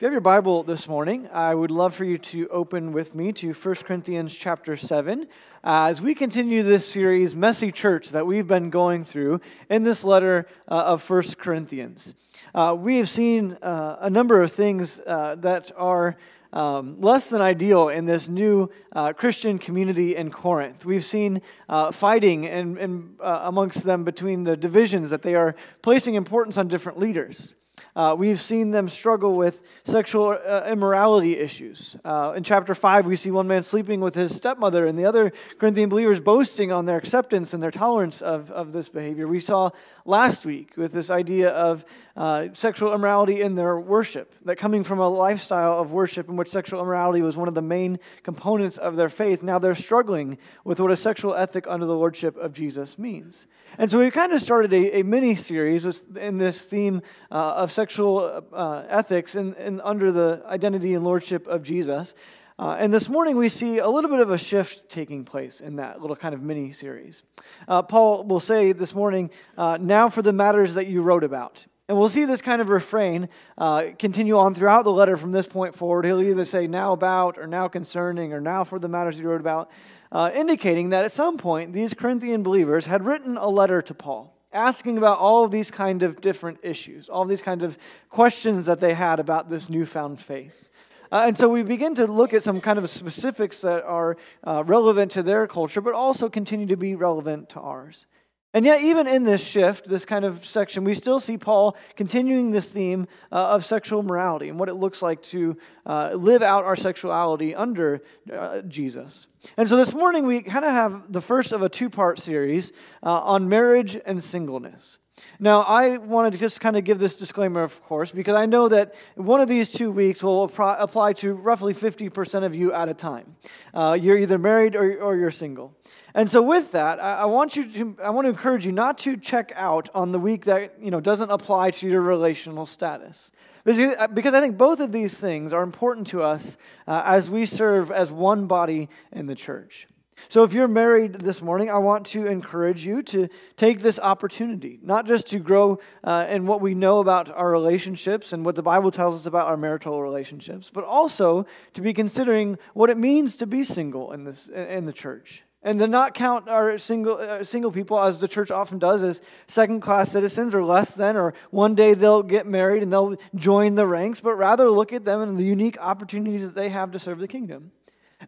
If 0.00 0.04
you 0.04 0.06
have 0.06 0.12
your 0.14 0.22
Bible 0.22 0.62
this 0.62 0.88
morning, 0.88 1.28
I 1.30 1.54
would 1.54 1.70
love 1.70 1.94
for 1.94 2.06
you 2.06 2.16
to 2.16 2.48
open 2.48 2.92
with 2.92 3.14
me 3.14 3.34
to 3.34 3.52
1 3.52 3.74
Corinthians 3.84 4.34
chapter 4.34 4.74
7 4.74 5.24
uh, 5.62 5.88
as 5.90 6.00
we 6.00 6.14
continue 6.14 6.62
this 6.62 6.88
series, 6.88 7.34
Messy 7.34 7.70
Church, 7.70 8.08
that 8.08 8.26
we've 8.26 8.46
been 8.46 8.70
going 8.70 9.04
through 9.04 9.42
in 9.68 9.82
this 9.82 10.02
letter 10.02 10.46
uh, 10.68 10.84
of 10.86 11.10
1 11.10 11.22
Corinthians. 11.36 12.14
Uh, 12.54 12.74
we 12.78 12.96
have 12.96 13.10
seen 13.10 13.58
uh, 13.60 13.98
a 14.00 14.08
number 14.08 14.42
of 14.42 14.50
things 14.50 15.00
uh, 15.00 15.34
that 15.40 15.70
are 15.76 16.16
um, 16.54 16.98
less 16.98 17.26
than 17.26 17.42
ideal 17.42 17.90
in 17.90 18.06
this 18.06 18.26
new 18.26 18.70
uh, 18.92 19.12
Christian 19.12 19.58
community 19.58 20.16
in 20.16 20.30
Corinth. 20.30 20.86
We've 20.86 21.04
seen 21.04 21.42
uh, 21.68 21.92
fighting 21.92 22.44
in, 22.44 22.78
in, 22.78 23.16
uh, 23.20 23.40
amongst 23.42 23.84
them 23.84 24.04
between 24.04 24.44
the 24.44 24.56
divisions 24.56 25.10
that 25.10 25.20
they 25.20 25.34
are 25.34 25.54
placing 25.82 26.14
importance 26.14 26.56
on 26.56 26.68
different 26.68 26.98
leaders. 26.98 27.52
Uh, 27.96 28.14
we've 28.16 28.40
seen 28.40 28.70
them 28.70 28.88
struggle 28.88 29.34
with 29.34 29.62
sexual 29.84 30.38
uh, 30.46 30.64
immorality 30.70 31.36
issues. 31.36 31.96
Uh, 32.04 32.34
in 32.36 32.44
chapter 32.44 32.74
5, 32.74 33.06
we 33.06 33.16
see 33.16 33.30
one 33.30 33.48
man 33.48 33.62
sleeping 33.62 34.00
with 34.00 34.14
his 34.14 34.34
stepmother, 34.34 34.86
and 34.86 34.98
the 34.98 35.04
other 35.04 35.32
Corinthian 35.58 35.88
believers 35.88 36.20
boasting 36.20 36.70
on 36.70 36.84
their 36.84 36.96
acceptance 36.96 37.52
and 37.52 37.62
their 37.62 37.70
tolerance 37.70 38.22
of, 38.22 38.50
of 38.50 38.72
this 38.72 38.88
behavior. 38.88 39.26
We 39.26 39.40
saw 39.40 39.70
last 40.04 40.46
week 40.46 40.76
with 40.76 40.92
this 40.92 41.10
idea 41.10 41.50
of 41.50 41.84
uh, 42.20 42.48
sexual 42.52 42.92
immorality 42.92 43.40
in 43.40 43.54
their 43.54 43.80
worship, 43.80 44.34
that 44.44 44.58
coming 44.58 44.84
from 44.84 44.98
a 44.98 45.08
lifestyle 45.08 45.80
of 45.80 45.90
worship 45.90 46.28
in 46.28 46.36
which 46.36 46.50
sexual 46.50 46.78
immorality 46.78 47.22
was 47.22 47.34
one 47.34 47.48
of 47.48 47.54
the 47.54 47.62
main 47.62 47.98
components 48.22 48.76
of 48.76 48.94
their 48.94 49.08
faith, 49.08 49.42
now 49.42 49.58
they're 49.58 49.74
struggling 49.74 50.36
with 50.62 50.80
what 50.80 50.90
a 50.90 50.96
sexual 50.96 51.34
ethic 51.34 51.64
under 51.66 51.86
the 51.86 51.94
lordship 51.94 52.36
of 52.36 52.52
Jesus 52.52 52.98
means. 52.98 53.46
And 53.78 53.90
so 53.90 53.98
we 53.98 54.10
kind 54.10 54.32
of 54.34 54.42
started 54.42 54.70
a, 54.74 54.98
a 54.98 55.02
mini 55.02 55.34
series 55.34 56.02
in 56.14 56.36
this 56.36 56.66
theme 56.66 57.00
uh, 57.32 57.54
of 57.54 57.72
sexual 57.72 58.44
uh, 58.52 58.82
ethics 58.90 59.34
and, 59.34 59.80
under 59.82 60.12
the 60.12 60.42
identity 60.44 60.92
and 60.92 61.02
lordship 61.02 61.46
of 61.46 61.62
Jesus. 61.62 62.14
Uh, 62.58 62.76
and 62.78 62.92
this 62.92 63.08
morning 63.08 63.38
we 63.38 63.48
see 63.48 63.78
a 63.78 63.88
little 63.88 64.10
bit 64.10 64.20
of 64.20 64.30
a 64.30 64.36
shift 64.36 64.90
taking 64.90 65.24
place 65.24 65.62
in 65.62 65.76
that 65.76 66.02
little 66.02 66.16
kind 66.16 66.34
of 66.34 66.42
mini 66.42 66.70
series. 66.70 67.22
Uh, 67.66 67.80
Paul 67.80 68.24
will 68.24 68.40
say 68.40 68.72
this 68.72 68.94
morning, 68.94 69.30
uh, 69.56 69.78
now 69.80 70.10
for 70.10 70.20
the 70.20 70.34
matters 70.34 70.74
that 70.74 70.86
you 70.86 71.00
wrote 71.00 71.24
about. 71.24 71.64
And 71.90 71.98
we'll 71.98 72.08
see 72.08 72.24
this 72.24 72.40
kind 72.40 72.60
of 72.60 72.68
refrain 72.68 73.28
uh, 73.58 73.86
continue 73.98 74.38
on 74.38 74.54
throughout 74.54 74.84
the 74.84 74.92
letter 74.92 75.16
from 75.16 75.32
this 75.32 75.48
point 75.48 75.74
forward. 75.74 76.04
He'll 76.04 76.22
either 76.22 76.44
say 76.44 76.68
now 76.68 76.92
about, 76.92 77.36
or 77.36 77.48
now 77.48 77.66
concerning, 77.66 78.32
or 78.32 78.40
now 78.40 78.62
for 78.62 78.78
the 78.78 78.86
matters 78.86 79.18
he 79.18 79.24
wrote 79.24 79.40
about, 79.40 79.72
uh, 80.12 80.30
indicating 80.32 80.90
that 80.90 81.04
at 81.04 81.10
some 81.10 81.36
point 81.36 81.72
these 81.72 81.92
Corinthian 81.92 82.44
believers 82.44 82.86
had 82.86 83.04
written 83.04 83.36
a 83.36 83.48
letter 83.48 83.82
to 83.82 83.92
Paul 83.92 84.32
asking 84.52 84.98
about 84.98 85.18
all 85.18 85.44
of 85.44 85.50
these 85.50 85.68
kind 85.68 86.04
of 86.04 86.20
different 86.20 86.58
issues, 86.62 87.08
all 87.08 87.24
these 87.24 87.42
kinds 87.42 87.64
of 87.64 87.76
questions 88.08 88.66
that 88.66 88.78
they 88.78 88.94
had 88.94 89.18
about 89.18 89.50
this 89.50 89.68
newfound 89.68 90.20
faith. 90.20 90.68
Uh, 91.10 91.24
and 91.26 91.36
so 91.36 91.48
we 91.48 91.64
begin 91.64 91.92
to 91.96 92.06
look 92.06 92.32
at 92.32 92.44
some 92.44 92.60
kind 92.60 92.78
of 92.78 92.88
specifics 92.88 93.62
that 93.62 93.82
are 93.82 94.16
uh, 94.46 94.62
relevant 94.64 95.10
to 95.10 95.24
their 95.24 95.48
culture, 95.48 95.80
but 95.80 95.92
also 95.92 96.28
continue 96.28 96.66
to 96.66 96.76
be 96.76 96.94
relevant 96.94 97.48
to 97.48 97.58
ours. 97.58 98.06
And 98.52 98.64
yet, 98.64 98.82
even 98.82 99.06
in 99.06 99.22
this 99.22 99.46
shift, 99.46 99.86
this 99.86 100.04
kind 100.04 100.24
of 100.24 100.44
section, 100.44 100.82
we 100.82 100.94
still 100.94 101.20
see 101.20 101.38
Paul 101.38 101.76
continuing 101.94 102.50
this 102.50 102.72
theme 102.72 103.06
uh, 103.30 103.50
of 103.50 103.64
sexual 103.64 104.02
morality 104.02 104.48
and 104.48 104.58
what 104.58 104.68
it 104.68 104.74
looks 104.74 105.02
like 105.02 105.22
to 105.24 105.56
uh, 105.86 106.10
live 106.14 106.42
out 106.42 106.64
our 106.64 106.74
sexuality 106.74 107.54
under 107.54 108.02
uh, 108.32 108.62
Jesus. 108.62 109.28
And 109.56 109.68
so 109.68 109.76
this 109.76 109.94
morning, 109.94 110.26
we 110.26 110.42
kind 110.42 110.64
of 110.64 110.72
have 110.72 111.12
the 111.12 111.20
first 111.20 111.52
of 111.52 111.62
a 111.62 111.68
two 111.68 111.88
part 111.88 112.18
series 112.18 112.72
uh, 113.04 113.20
on 113.20 113.48
marriage 113.48 113.96
and 114.04 114.22
singleness. 114.22 114.98
Now, 115.38 115.62
I 115.62 115.96
wanted 115.96 116.32
to 116.32 116.38
just 116.38 116.60
kind 116.60 116.76
of 116.76 116.84
give 116.84 116.98
this 116.98 117.14
disclaimer, 117.14 117.62
of 117.62 117.82
course, 117.84 118.10
because 118.10 118.36
I 118.36 118.46
know 118.46 118.68
that 118.68 118.94
one 119.14 119.40
of 119.40 119.48
these 119.48 119.72
two 119.72 119.90
weeks 119.90 120.22
will 120.22 120.44
apply 120.44 121.12
to 121.14 121.34
roughly 121.34 121.74
50% 121.74 122.44
of 122.44 122.54
you 122.54 122.72
at 122.72 122.88
a 122.88 122.94
time. 122.94 123.36
Uh, 123.72 123.96
you're 124.00 124.18
either 124.18 124.38
married 124.38 124.76
or, 124.76 125.00
or 125.00 125.16
you're 125.16 125.30
single. 125.30 125.74
And 126.14 126.30
so, 126.30 126.42
with 126.42 126.72
that, 126.72 127.02
I, 127.02 127.20
I, 127.20 127.24
want 127.26 127.56
you 127.56 127.70
to, 127.72 127.96
I 128.02 128.10
want 128.10 128.26
to 128.26 128.30
encourage 128.30 128.66
you 128.66 128.72
not 128.72 128.98
to 128.98 129.16
check 129.16 129.52
out 129.54 129.88
on 129.94 130.12
the 130.12 130.18
week 130.18 130.44
that 130.46 130.74
you 130.80 130.90
know 130.90 131.00
doesn't 131.00 131.30
apply 131.30 131.70
to 131.72 131.88
your 131.88 132.00
relational 132.00 132.66
status, 132.66 133.30
because 133.64 134.34
I 134.34 134.40
think 134.40 134.58
both 134.58 134.80
of 134.80 134.90
these 134.90 135.16
things 135.16 135.52
are 135.52 135.62
important 135.62 136.08
to 136.08 136.22
us 136.22 136.56
uh, 136.88 137.02
as 137.04 137.30
we 137.30 137.46
serve 137.46 137.90
as 137.90 138.10
one 138.10 138.46
body 138.46 138.88
in 139.12 139.26
the 139.26 139.34
church. 139.34 139.86
So, 140.28 140.44
if 140.44 140.52
you're 140.52 140.68
married 140.68 141.14
this 141.14 141.40
morning, 141.42 141.70
I 141.70 141.78
want 141.78 142.06
to 142.06 142.26
encourage 142.26 142.84
you 142.84 143.02
to 143.04 143.28
take 143.56 143.80
this 143.80 143.98
opportunity, 143.98 144.78
not 144.82 145.06
just 145.06 145.26
to 145.28 145.38
grow 145.38 145.78
uh, 146.04 146.26
in 146.28 146.46
what 146.46 146.60
we 146.60 146.74
know 146.74 146.98
about 146.98 147.30
our 147.30 147.50
relationships 147.50 148.32
and 148.32 148.44
what 148.44 148.54
the 148.54 148.62
Bible 148.62 148.90
tells 148.90 149.14
us 149.14 149.26
about 149.26 149.46
our 149.46 149.56
marital 149.56 150.02
relationships, 150.02 150.70
but 150.72 150.84
also 150.84 151.46
to 151.74 151.80
be 151.80 151.92
considering 151.92 152.58
what 152.74 152.90
it 152.90 152.96
means 152.96 153.36
to 153.36 153.46
be 153.46 153.64
single 153.64 154.12
in, 154.12 154.24
this, 154.24 154.48
in 154.48 154.84
the 154.84 154.92
church. 154.92 155.44
And 155.62 155.78
to 155.80 155.86
not 155.86 156.14
count 156.14 156.48
our 156.48 156.78
single, 156.78 157.18
uh, 157.18 157.44
single 157.44 157.70
people, 157.70 158.00
as 158.00 158.18
the 158.18 158.28
church 158.28 158.50
often 158.50 158.78
does, 158.78 159.02
as 159.04 159.20
second 159.46 159.80
class 159.80 160.10
citizens 160.10 160.54
or 160.54 160.64
less 160.64 160.94
than, 160.94 161.18
or 161.18 161.34
one 161.50 161.74
day 161.74 161.92
they'll 161.92 162.22
get 162.22 162.46
married 162.46 162.82
and 162.82 162.90
they'll 162.90 163.16
join 163.34 163.74
the 163.74 163.86
ranks, 163.86 164.20
but 164.20 164.36
rather 164.36 164.70
look 164.70 164.94
at 164.94 165.04
them 165.04 165.20
and 165.20 165.38
the 165.38 165.44
unique 165.44 165.76
opportunities 165.78 166.42
that 166.42 166.54
they 166.54 166.70
have 166.70 166.92
to 166.92 166.98
serve 166.98 167.18
the 167.18 167.28
kingdom. 167.28 167.72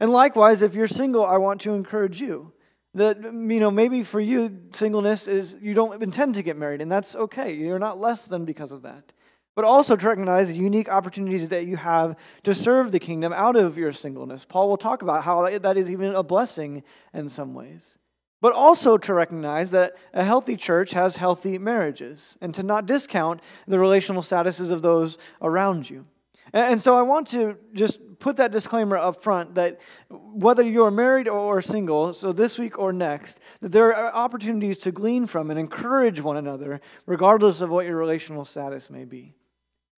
And 0.02 0.10
likewise, 0.10 0.62
if 0.62 0.74
you're 0.74 0.88
single, 0.88 1.24
I 1.24 1.36
want 1.36 1.60
to 1.60 1.74
encourage 1.74 2.20
you 2.20 2.52
that, 2.94 3.22
you 3.22 3.60
know, 3.60 3.70
maybe 3.70 4.02
for 4.02 4.18
you, 4.18 4.58
singleness 4.72 5.28
is 5.28 5.56
you 5.62 5.74
don't 5.74 6.02
intend 6.02 6.34
to 6.34 6.42
get 6.42 6.56
married, 6.56 6.80
and 6.80 6.90
that's 6.90 7.14
okay. 7.14 7.54
You're 7.54 7.78
not 7.78 8.00
less 8.00 8.26
than 8.26 8.44
because 8.44 8.72
of 8.72 8.82
that. 8.82 9.12
But 9.54 9.64
also 9.64 9.94
to 9.94 10.08
recognize 10.08 10.48
the 10.48 10.56
unique 10.56 10.88
opportunities 10.88 11.50
that 11.50 11.66
you 11.66 11.76
have 11.76 12.16
to 12.42 12.52
serve 12.52 12.90
the 12.90 12.98
kingdom 12.98 13.32
out 13.32 13.54
of 13.54 13.78
your 13.78 13.92
singleness. 13.92 14.44
Paul 14.44 14.68
will 14.68 14.76
talk 14.76 15.02
about 15.02 15.22
how 15.22 15.48
that 15.56 15.76
is 15.76 15.88
even 15.88 16.16
a 16.16 16.24
blessing 16.24 16.82
in 17.14 17.28
some 17.28 17.54
ways. 17.54 17.96
But 18.40 18.54
also 18.54 18.98
to 18.98 19.14
recognize 19.14 19.70
that 19.70 19.92
a 20.12 20.24
healthy 20.24 20.56
church 20.56 20.90
has 20.94 21.14
healthy 21.14 21.58
marriages, 21.58 22.36
and 22.40 22.52
to 22.56 22.64
not 22.64 22.86
discount 22.86 23.40
the 23.68 23.78
relational 23.78 24.22
statuses 24.22 24.72
of 24.72 24.82
those 24.82 25.16
around 25.40 25.88
you. 25.88 26.06
And 26.52 26.80
so 26.80 26.96
I 26.96 27.02
want 27.02 27.28
to 27.28 27.56
just 27.72 27.98
put 28.18 28.36
that 28.36 28.52
disclaimer 28.52 28.96
up 28.96 29.22
front 29.22 29.54
that 29.54 29.80
whether 30.08 30.62
you're 30.62 30.90
married 30.90 31.28
or 31.28 31.60
single, 31.62 32.12
so 32.12 32.30
this 32.30 32.58
week 32.58 32.78
or 32.78 32.92
next, 32.92 33.40
that 33.60 33.72
there 33.72 33.94
are 33.94 34.12
opportunities 34.14 34.78
to 34.78 34.92
glean 34.92 35.26
from 35.26 35.50
and 35.50 35.58
encourage 35.58 36.20
one 36.20 36.36
another, 36.36 36.80
regardless 37.06 37.60
of 37.60 37.70
what 37.70 37.86
your 37.86 37.96
relational 37.96 38.44
status 38.44 38.90
may 38.90 39.04
be. 39.04 39.34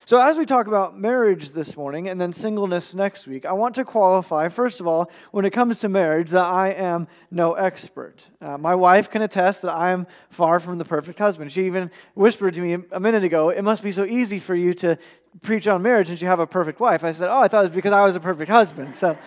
So, 0.06 0.20
as 0.20 0.37
we 0.37 0.44
talk 0.44 0.66
about 0.66 0.98
marriage 0.98 1.53
this 1.53 1.78
morning 1.78 2.10
and 2.10 2.20
then 2.20 2.31
singleness 2.31 2.92
next 2.92 3.26
week, 3.26 3.47
I 3.47 3.53
want 3.53 3.75
to 3.76 3.86
qualify, 3.86 4.50
first 4.50 4.81
of 4.81 4.86
all, 4.86 5.10
when 5.31 5.47
it 5.47 5.50
comes 5.50 5.78
to 5.78 5.88
marriage, 5.88 6.28
that 6.31 6.44
I 6.44 6.72
am 6.72 7.09
no 7.31 7.54
expert. 7.54 8.28
Uh, 8.38 8.59
my 8.59 8.75
wife 8.75 9.09
can 9.09 9.22
attest 9.22 9.62
that 9.62 9.72
I 9.72 9.92
am 9.92 10.06
far 10.28 10.60
from 10.60 10.76
the 10.76 10.84
perfect 10.84 11.19
husband. 11.19 11.53
She 11.53 11.65
even 11.65 11.91
whispered 12.12 12.53
to 12.53 12.60
me 12.60 12.84
a 12.92 13.00
minute 13.00 13.25
ago, 13.25 13.48
It 13.48 13.62
must 13.62 13.82
be 13.82 13.92
so 13.92 14.04
easy 14.04 14.38
for 14.38 14.54
you 14.54 14.75
to 14.75 14.98
preach 15.43 15.67
on 15.67 15.83
marriage 15.83 16.09
since 16.09 16.21
you 16.21 16.28
have 16.28 16.41
a 16.41 16.47
perfect 16.47 16.81
wife. 16.81 17.05
I 17.05 17.12
said, 17.12 17.28
Oh, 17.28 17.39
I 17.39 17.49
thought 17.49 17.61
it 17.65 17.69
was 17.69 17.77
because 17.77 17.93
I 17.93 18.05
was 18.05 18.17
a 18.17 18.21
perfect 18.21 18.50
husband. 18.50 18.95
So, 18.95 19.19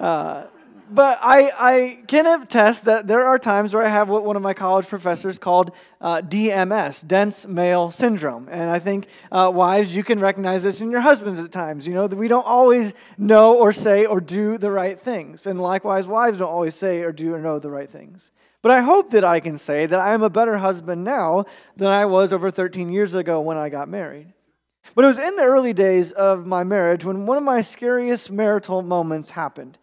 uh, 0.00 0.44
but 0.88 1.18
I, 1.20 1.50
I 1.58 1.98
can 2.06 2.26
attest 2.26 2.84
that 2.84 3.08
there 3.08 3.24
are 3.24 3.38
times 3.38 3.74
where 3.74 3.82
I 3.82 3.88
have 3.88 4.08
what 4.08 4.24
one 4.24 4.36
of 4.36 4.42
my 4.42 4.54
college 4.54 4.86
professors 4.86 5.38
called 5.38 5.72
uh, 6.00 6.20
DMS, 6.20 7.06
dense 7.06 7.46
male 7.46 7.90
syndrome. 7.90 8.48
And 8.48 8.70
I 8.70 8.78
think 8.78 9.08
uh, 9.32 9.50
wives, 9.52 9.94
you 9.94 10.04
can 10.04 10.20
recognize 10.20 10.62
this 10.62 10.80
in 10.80 10.90
your 10.90 11.00
husbands 11.00 11.40
at 11.40 11.50
times. 11.50 11.86
You 11.86 11.94
know, 11.94 12.06
that 12.06 12.16
we 12.16 12.28
don't 12.28 12.46
always 12.46 12.92
know 13.18 13.58
or 13.58 13.72
say 13.72 14.06
or 14.06 14.20
do 14.20 14.58
the 14.58 14.70
right 14.70 14.98
things. 14.98 15.46
And 15.46 15.60
likewise, 15.60 16.06
wives 16.06 16.38
don't 16.38 16.48
always 16.48 16.74
say 16.76 17.00
or 17.00 17.10
do 17.10 17.34
or 17.34 17.40
know 17.40 17.58
the 17.58 17.70
right 17.70 17.90
things. 17.90 18.30
But 18.62 18.70
I 18.70 18.80
hope 18.80 19.10
that 19.10 19.24
I 19.24 19.40
can 19.40 19.58
say 19.58 19.86
that 19.86 19.98
I 19.98 20.14
am 20.14 20.22
a 20.22 20.30
better 20.30 20.56
husband 20.56 21.04
now 21.04 21.46
than 21.76 21.88
I 21.88 22.04
was 22.04 22.32
over 22.32 22.50
13 22.50 22.92
years 22.92 23.14
ago 23.14 23.40
when 23.40 23.56
I 23.56 23.68
got 23.68 23.88
married. 23.88 24.32
But 24.94 25.04
it 25.04 25.08
was 25.08 25.18
in 25.18 25.36
the 25.36 25.42
early 25.42 25.72
days 25.72 26.12
of 26.12 26.46
my 26.46 26.62
marriage 26.62 27.04
when 27.04 27.26
one 27.26 27.36
of 27.36 27.44
my 27.44 27.62
scariest 27.62 28.30
marital 28.30 28.82
moments 28.82 29.30
happened. 29.30 29.78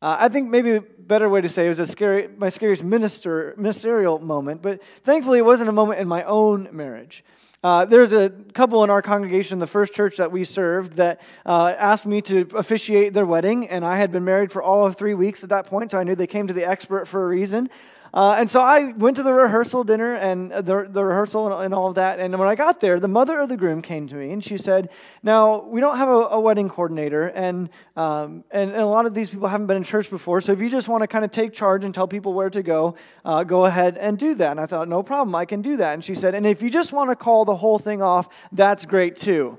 Uh, 0.00 0.16
I 0.20 0.28
think 0.28 0.48
maybe 0.48 0.76
a 0.76 0.80
better 0.80 1.28
way 1.28 1.40
to 1.40 1.48
say 1.48 1.66
it 1.66 1.70
was 1.70 1.80
a 1.80 1.86
scary, 1.86 2.28
my 2.36 2.48
scariest 2.48 2.84
minister, 2.84 3.54
ministerial 3.56 4.18
moment, 4.20 4.62
but 4.62 4.80
thankfully 5.02 5.38
it 5.38 5.44
wasn't 5.44 5.68
a 5.68 5.72
moment 5.72 5.98
in 6.00 6.06
my 6.06 6.22
own 6.22 6.68
marriage. 6.70 7.24
Uh, 7.64 7.84
there's 7.84 8.12
a 8.12 8.30
couple 8.54 8.84
in 8.84 8.90
our 8.90 9.02
congregation, 9.02 9.58
the 9.58 9.66
first 9.66 9.92
church 9.92 10.16
that 10.18 10.30
we 10.30 10.44
served, 10.44 10.94
that 10.96 11.20
uh, 11.44 11.74
asked 11.76 12.06
me 12.06 12.22
to 12.22 12.46
officiate 12.54 13.12
their 13.12 13.26
wedding, 13.26 13.68
and 13.68 13.84
I 13.84 13.98
had 13.98 14.12
been 14.12 14.24
married 14.24 14.52
for 14.52 14.62
all 14.62 14.86
of 14.86 14.94
three 14.94 15.14
weeks 15.14 15.42
at 15.42 15.50
that 15.50 15.66
point, 15.66 15.90
so 15.90 15.98
I 15.98 16.04
knew 16.04 16.14
they 16.14 16.28
came 16.28 16.46
to 16.46 16.54
the 16.54 16.64
expert 16.64 17.08
for 17.08 17.24
a 17.24 17.26
reason. 17.26 17.68
Uh, 18.12 18.36
and 18.38 18.48
so 18.48 18.60
I 18.60 18.92
went 18.92 19.16
to 19.16 19.22
the 19.22 19.32
rehearsal 19.32 19.84
dinner 19.84 20.14
and 20.14 20.50
the, 20.50 20.86
the 20.88 21.04
rehearsal 21.04 21.52
and, 21.52 21.66
and, 21.66 21.74
all 21.74 21.88
of 21.88 21.96
that. 21.96 22.20
And 22.20 22.36
when 22.38 22.48
I 22.48 22.54
got 22.54 22.80
there, 22.80 22.98
the 22.98 23.08
mother 23.08 23.38
of 23.38 23.48
the 23.48 23.56
groom 23.56 23.82
came 23.82 24.08
to 24.08 24.14
me 24.14 24.30
and 24.32 24.42
she 24.42 24.56
said, 24.56 24.88
Now, 25.22 25.62
we 25.62 25.80
don't 25.80 25.98
have 25.98 26.08
a, 26.08 26.12
a 26.12 26.40
wedding 26.40 26.68
coordinator, 26.68 27.26
and, 27.28 27.68
um, 27.96 28.44
and, 28.50 28.70
and, 28.70 28.80
a 28.80 28.86
lot 28.86 29.06
of 29.06 29.14
these 29.14 29.30
people 29.30 29.48
haven't 29.48 29.66
been 29.66 29.76
in 29.76 29.84
church 29.84 30.10
before. 30.10 30.40
So 30.40 30.52
if 30.52 30.60
you 30.60 30.70
just 30.70 30.88
want 30.88 31.02
to 31.02 31.06
kind 31.06 31.24
of 31.24 31.30
take 31.30 31.52
charge 31.52 31.84
and 31.84 31.94
tell 31.94 32.08
people 32.08 32.32
where 32.32 32.50
to 32.50 32.62
go, 32.62 32.96
uh, 33.24 33.44
go 33.44 33.66
ahead 33.66 33.98
and 33.98 34.18
do 34.18 34.34
that. 34.36 34.52
And 34.52 34.60
I 34.60 34.66
thought, 34.66 34.88
No 34.88 35.02
problem, 35.02 35.34
I 35.34 35.44
can 35.44 35.62
do 35.62 35.76
that. 35.76 35.94
And 35.94 36.04
she 36.04 36.14
said, 36.14 36.34
And 36.34 36.46
if 36.46 36.62
you 36.62 36.70
just 36.70 36.92
want 36.92 37.10
to 37.10 37.16
call 37.16 37.44
the 37.44 37.56
whole 37.56 37.78
thing 37.78 38.02
off, 38.02 38.28
that's 38.52 38.86
great 38.86 39.16
too. 39.16 39.58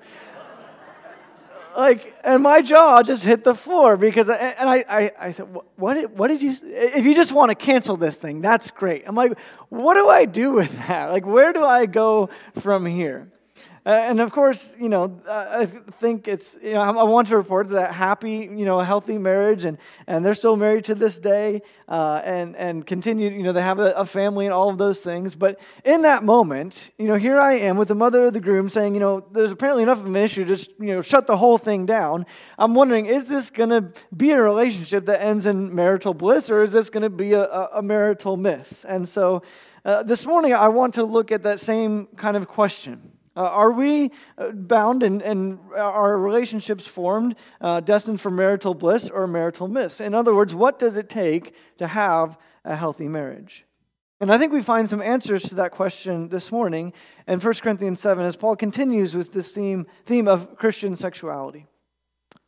Like, 1.77 2.13
and 2.23 2.43
my 2.43 2.61
jaw 2.61 3.01
just 3.03 3.23
hit 3.23 3.43
the 3.43 3.55
floor 3.55 3.97
because, 3.97 4.29
I, 4.29 4.35
and 4.35 4.69
I, 4.69 4.85
I, 4.87 5.11
I 5.19 5.31
said, 5.31 5.47
what 5.75 6.11
what 6.11 6.27
did 6.27 6.41
you, 6.41 6.55
if 6.63 7.05
you 7.05 7.15
just 7.15 7.31
want 7.31 7.49
to 7.49 7.55
cancel 7.55 7.97
this 7.97 8.15
thing, 8.15 8.41
that's 8.41 8.71
great. 8.71 9.03
I'm 9.07 9.15
like, 9.15 9.37
what 9.69 9.95
do 9.95 10.09
I 10.09 10.25
do 10.25 10.53
with 10.53 10.71
that? 10.87 11.11
Like, 11.11 11.25
where 11.25 11.53
do 11.53 11.63
I 11.63 11.85
go 11.85 12.29
from 12.59 12.85
here? 12.85 13.29
Uh, 13.85 13.89
and 13.89 14.19
of 14.19 14.31
course, 14.31 14.75
you 14.79 14.89
know, 14.89 15.17
I 15.29 15.65
think 15.65 16.27
it's, 16.27 16.57
you 16.61 16.73
know, 16.73 16.81
I 16.81 17.03
want 17.03 17.29
to 17.29 17.37
report 17.37 17.69
that 17.69 17.93
happy, 17.93 18.49
you 18.51 18.65
know, 18.65 18.79
healthy 18.79 19.17
marriage, 19.17 19.65
and, 19.65 19.77
and 20.07 20.25
they're 20.25 20.33
still 20.33 20.57
married 20.57 20.83
to 20.85 20.95
this 20.95 21.17
day, 21.17 21.61
uh, 21.87 22.21
and, 22.23 22.55
and 22.55 22.85
continue, 22.85 23.29
you 23.29 23.43
know, 23.43 23.53
they 23.53 23.61
have 23.61 23.79
a, 23.79 23.91
a, 23.91 24.05
family 24.05 24.45
and 24.45 24.53
all 24.53 24.69
of 24.69 24.77
those 24.77 24.99
things. 24.99 25.35
But 25.35 25.59
in 25.85 26.01
that 26.01 26.23
moment, 26.23 26.91
you 26.97 27.07
know, 27.07 27.15
here 27.15 27.39
I 27.39 27.53
am 27.53 27.77
with 27.77 27.87
the 27.87 27.95
mother 27.95 28.25
of 28.25 28.33
the 28.33 28.39
groom 28.39 28.69
saying, 28.69 28.93
you 28.93 28.99
know, 28.99 29.25
there's 29.31 29.51
apparently 29.51 29.83
enough 29.83 29.99
of 29.99 30.05
an 30.05 30.15
issue 30.15 30.43
to 30.45 30.55
just, 30.55 30.71
you 30.79 30.93
know, 30.93 31.01
shut 31.01 31.27
the 31.27 31.37
whole 31.37 31.57
thing 31.57 31.85
down. 31.85 32.25
I'm 32.57 32.75
wondering, 32.75 33.05
is 33.05 33.27
this 33.27 33.49
going 33.49 33.69
to 33.69 33.91
be 34.15 34.31
a 34.31 34.41
relationship 34.41 35.05
that 35.05 35.21
ends 35.21 35.45
in 35.45 35.73
marital 35.73 36.13
bliss, 36.13 36.49
or 36.49 36.63
is 36.63 36.71
this 36.71 36.89
going 36.89 37.03
to 37.03 37.09
be 37.09 37.33
a, 37.33 37.43
a, 37.43 37.81
marital 37.81 38.35
miss? 38.35 38.83
And 38.85 39.07
so 39.07 39.43
uh, 39.85 40.03
this 40.03 40.25
morning, 40.25 40.53
I 40.53 40.67
want 40.67 40.95
to 40.95 41.03
look 41.03 41.31
at 41.31 41.43
that 41.43 41.59
same 41.59 42.07
kind 42.17 42.35
of 42.35 42.47
question. 42.47 43.13
Uh, 43.35 43.41
are 43.41 43.71
we 43.71 44.11
uh, 44.37 44.51
bound 44.51 45.03
and, 45.03 45.21
and 45.21 45.59
our 45.75 46.17
relationships 46.17 46.87
formed, 46.87 47.35
uh, 47.61 47.79
destined 47.79 48.19
for 48.19 48.31
marital 48.31 48.73
bliss 48.73 49.09
or 49.09 49.27
marital 49.27 49.67
miss? 49.67 50.01
In 50.01 50.13
other 50.13 50.33
words, 50.33 50.53
what 50.53 50.79
does 50.79 50.97
it 50.97 51.09
take 51.09 51.53
to 51.77 51.87
have 51.87 52.37
a 52.65 52.75
healthy 52.75 53.07
marriage? 53.07 53.65
And 54.21 54.33
I 54.33 54.37
think 54.37 54.51
we 54.51 54.61
find 54.61 54.89
some 54.89 55.01
answers 55.01 55.43
to 55.43 55.55
that 55.55 55.71
question 55.71 56.27
this 56.27 56.51
morning 56.51 56.91
in 57.27 57.39
1 57.39 57.53
Corinthians 57.55 58.01
7 58.01 58.25
as 58.25 58.35
Paul 58.35 58.57
continues 58.57 59.15
with 59.15 59.31
this 59.31 59.51
theme, 59.51 59.87
theme 60.05 60.27
of 60.27 60.57
Christian 60.57 60.95
sexuality. 60.95 61.67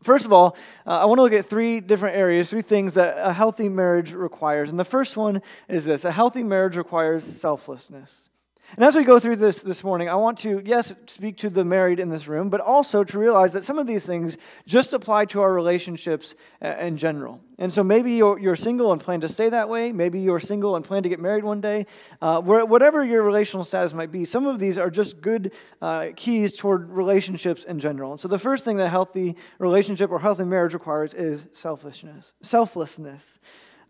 First 0.04 0.26
of 0.26 0.34
all, 0.34 0.58
uh, 0.86 1.00
I 1.00 1.06
want 1.06 1.20
to 1.20 1.24
look 1.24 1.34
at 1.34 1.46
three 1.46 1.80
different 1.80 2.18
areas, 2.18 2.50
three 2.50 2.64
things 2.64 2.96
that 2.96 3.16
a 3.18 3.32
healthy 3.32 3.70
marriage 3.70 4.12
requires. 4.14 4.70
And 4.72 4.80
the 4.80 4.84
first 4.84 5.16
one 5.16 5.42
is 5.70 5.86
this 5.86 6.04
a 6.06 6.12
healthy 6.12 6.44
marriage 6.44 6.76
requires 6.76 7.24
selflessness. 7.24 8.28
And 8.78 8.86
as 8.86 8.96
we 8.96 9.04
go 9.04 9.20
through 9.20 9.36
this 9.36 9.60
this 9.60 9.84
morning, 9.84 10.08
I 10.08 10.16
want 10.16 10.38
to, 10.40 10.62
yes, 10.64 10.94
speak 11.08 11.36
to 11.38 11.50
the 11.50 11.66
married 11.66 12.00
in 12.00 12.10
this 12.10 12.26
room, 12.28 12.50
but 12.50 12.62
also 12.62 13.04
to 13.04 13.20
realize 13.20 13.52
that 13.52 13.66
some 13.66 13.78
of 13.78 13.86
these 13.86 14.06
things 14.06 14.38
just 14.66 14.94
apply 14.94 15.26
to 15.26 15.42
our 15.42 15.52
relationships 15.52 16.36
uh, 16.64 16.76
in 16.80 16.96
general. 16.96 17.42
And 17.58 17.72
so 17.72 17.84
maybe 17.84 18.14
you're, 18.14 18.40
you're 18.40 18.56
single 18.56 18.94
and 18.94 19.02
plan 19.02 19.20
to 19.22 19.28
stay 19.28 19.50
that 19.50 19.68
way. 19.68 19.92
Maybe 19.92 20.22
you're 20.22 20.40
single 20.40 20.78
and 20.78 20.86
plan 20.86 21.04
to 21.04 21.10
get 21.10 21.20
married 21.20 21.44
one 21.44 21.60
day. 21.60 21.86
Uh, 22.22 22.40
whatever 22.42 23.04
your 23.04 23.24
relational 23.24 23.66
status 23.66 23.94
might 23.94 24.12
be, 24.12 24.24
some 24.24 24.48
of 24.48 24.58
these 24.58 24.78
are 24.78 24.90
just 24.90 25.20
good 25.20 25.52
uh, 25.82 26.08
keys 26.16 26.54
toward 26.54 26.90
relationships 26.90 27.66
in 27.66 27.78
general. 27.78 28.12
And 28.12 28.22
so 28.22 28.30
the 28.30 28.40
first 28.40 28.64
thing 28.64 28.78
that 28.78 28.86
a 28.86 28.90
healthy 28.90 29.36
relationship 29.60 30.12
or 30.12 30.20
healthy 30.20 30.46
marriage 30.46 30.74
requires 30.74 31.14
is 31.14 31.46
selfishness. 31.52 32.32
Selflessness. 32.42 33.40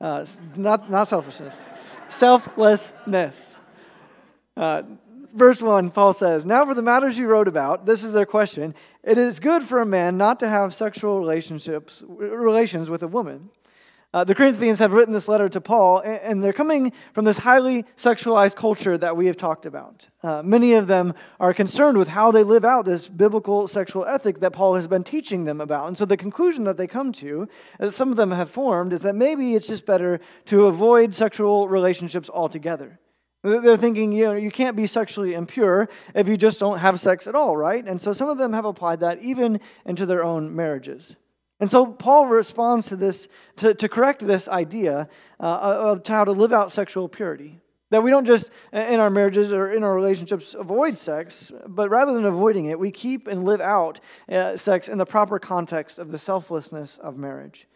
Uh, 0.02 0.26
not, 0.56 0.90
not 0.90 1.08
selfishness. 1.08 1.68
Selflessness. 2.10 3.61
Uh, 4.58 4.84
verse 5.34 5.62
1, 5.62 5.92
Paul 5.92 6.14
says, 6.14 6.46
Now 6.46 6.66
for 6.66 6.74
the 6.74 6.82
matters 6.82 7.18
you 7.18 7.28
wrote 7.28 7.48
about, 7.48 7.86
this 7.86 8.04
is 8.04 8.14
their 8.14 8.26
question. 8.26 8.76
It 9.04 9.18
is 9.18 9.40
good 9.40 9.64
for 9.64 9.82
a 9.82 9.86
man 9.86 10.18
not 10.18 10.40
to 10.42 10.48
have 10.48 10.74
sexual 10.74 11.20
relationships, 11.20 12.04
relations 12.08 12.90
with 12.90 13.04
a 13.04 13.08
woman. 13.08 13.50
Uh, 14.14 14.26
the 14.26 14.36
Corinthians 14.36 14.80
have 14.80 14.92
written 14.92 15.14
this 15.14 15.30
letter 15.30 15.48
to 15.48 15.62
Paul, 15.62 16.00
and 16.00 16.44
they're 16.44 16.52
coming 16.52 16.92
from 17.14 17.24
this 17.24 17.38
highly 17.38 17.86
sexualized 17.96 18.58
culture 18.58 18.98
that 18.98 19.16
we 19.16 19.26
have 19.28 19.38
talked 19.38 19.66
about. 19.66 20.06
Uh, 20.22 20.42
many 20.44 20.74
of 20.74 20.88
them 20.88 21.14
are 21.40 21.54
concerned 21.54 21.98
with 21.98 22.10
how 22.10 22.30
they 22.30 22.44
live 22.44 22.66
out 22.66 22.84
this 22.84 23.08
biblical 23.08 23.70
sexual 23.70 24.06
ethic 24.06 24.42
that 24.42 24.52
Paul 24.52 24.76
has 24.76 24.86
been 24.86 25.06
teaching 25.06 25.46
them 25.46 25.62
about. 25.62 25.88
And 25.88 25.98
so 25.98 26.04
the 26.04 26.18
conclusion 26.18 26.66
that 26.66 26.76
they 26.76 26.88
come 26.88 27.14
to, 27.14 27.48
that 27.80 27.94
some 27.94 28.12
of 28.12 28.18
them 28.18 28.32
have 28.32 28.50
formed, 28.50 28.92
is 28.92 29.02
that 29.04 29.16
maybe 29.16 29.56
it's 29.56 29.68
just 29.68 29.86
better 29.86 30.20
to 30.48 30.66
avoid 30.66 31.16
sexual 31.16 31.70
relationships 31.70 32.30
altogether. 32.30 33.00
They're 33.44 33.78
thinking, 33.78 34.12
you 34.12 34.26
know, 34.26 34.34
you 34.34 34.52
can't 34.52 34.76
be 34.76 34.86
sexually 34.86 35.34
impure 35.34 35.90
if 36.14 36.28
you 36.28 36.38
just 36.38 36.60
don't 36.60 36.78
have 36.78 37.00
sex 37.00 37.26
at 37.26 37.34
all, 37.34 37.58
right? 37.58 37.84
And 37.84 38.00
so 38.00 38.14
some 38.14 38.30
of 38.30 38.38
them 38.38 38.54
have 38.54 38.66
applied 38.66 39.00
that 39.00 39.22
even 39.24 39.60
into 39.86 40.06
their 40.06 40.24
own 40.24 40.56
marriages. 40.56 41.16
And 41.60 41.70
so 41.70 41.86
Paul 41.86 42.28
responds 42.28 42.88
to 42.88 42.96
this, 42.96 43.28
to, 43.58 43.74
to 43.74 43.90
correct 43.90 44.26
this 44.26 44.48
idea 44.48 45.08
uh, 45.40 45.44
of 45.44 46.08
how 46.08 46.24
to 46.24 46.32
live 46.32 46.54
out 46.54 46.72
sexual 46.72 47.10
purity. 47.10 47.60
That 47.90 48.04
we 48.04 48.10
don't 48.10 48.26
just, 48.26 48.52
in 48.72 49.00
our 49.00 49.10
marriages 49.10 49.52
or 49.52 49.74
in 49.74 49.84
our 49.84 49.94
relationships, 49.94 50.56
avoid 50.58 50.98
sex, 50.98 51.52
but 51.68 51.90
rather 51.90 52.14
than 52.14 52.26
avoiding 52.26 52.66
it, 52.66 52.80
we 52.80 52.90
keep 52.90 53.28
and 53.28 53.44
live 53.44 53.60
out 53.60 54.00
uh, 54.32 54.56
sex 54.56 54.88
in 54.88 54.98
the 54.98 55.06
proper 55.06 55.40
context 55.40 56.00
of 56.00 56.10
the 56.10 56.18
selflessness 56.18 56.98
of 57.00 57.18
marriage. 57.18 57.68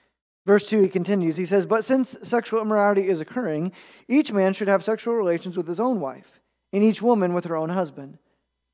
Verse 0.45 0.69
2, 0.69 0.81
he 0.81 0.87
continues. 0.87 1.37
He 1.37 1.45
says, 1.45 1.65
But 1.65 1.83
since 1.83 2.17
sexual 2.21 2.61
immorality 2.61 3.07
is 3.07 3.19
occurring, 3.19 3.71
each 4.07 4.31
man 4.31 4.53
should 4.53 4.67
have 4.67 4.83
sexual 4.83 5.15
relations 5.15 5.57
with 5.57 5.67
his 5.67 5.79
own 5.79 5.99
wife, 5.99 6.39
and 6.71 6.83
each 6.83 7.01
woman 7.01 7.33
with 7.33 7.45
her 7.45 7.55
own 7.55 7.69
husband. 7.69 8.19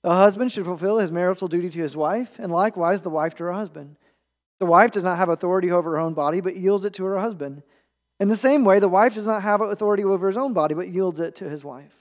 The 0.04 0.16
husband 0.16 0.52
should 0.52 0.66
fulfill 0.66 0.98
his 0.98 1.12
marital 1.12 1.48
duty 1.48 1.70
to 1.70 1.82
his 1.82 1.96
wife, 1.96 2.40
and 2.40 2.52
likewise 2.52 3.02
the 3.02 3.10
wife 3.10 3.36
to 3.36 3.44
her 3.46 3.54
husband. 3.54 3.98
The 4.60 4.66
wife 4.66 4.92
does 4.92 5.04
not 5.04 5.18
have 5.18 5.30
authority 5.30 5.72
over 5.72 5.92
her 5.92 6.00
own 6.00 6.14
body, 6.14 6.42
but 6.42 6.58
yields 6.58 6.86
it 6.86 6.94
to 6.96 7.06
her 7.06 7.20
husband. 7.20 7.64
In 8.20 8.28
the 8.28 8.38
same 8.38 8.66
way, 8.66 8.80
the 8.80 8.90
wife 8.90 9.16
does 9.16 9.28
not 9.28 9.42
have 9.42 9.62
authority 9.62 10.04
over 10.04 10.28
his 10.28 10.38
own 10.38 10.54
body, 10.54 10.76
but 10.76 10.90
yields 10.90 11.20
it 11.20 11.36
to 11.38 11.50
his 11.50 11.64
wife. 11.64 12.01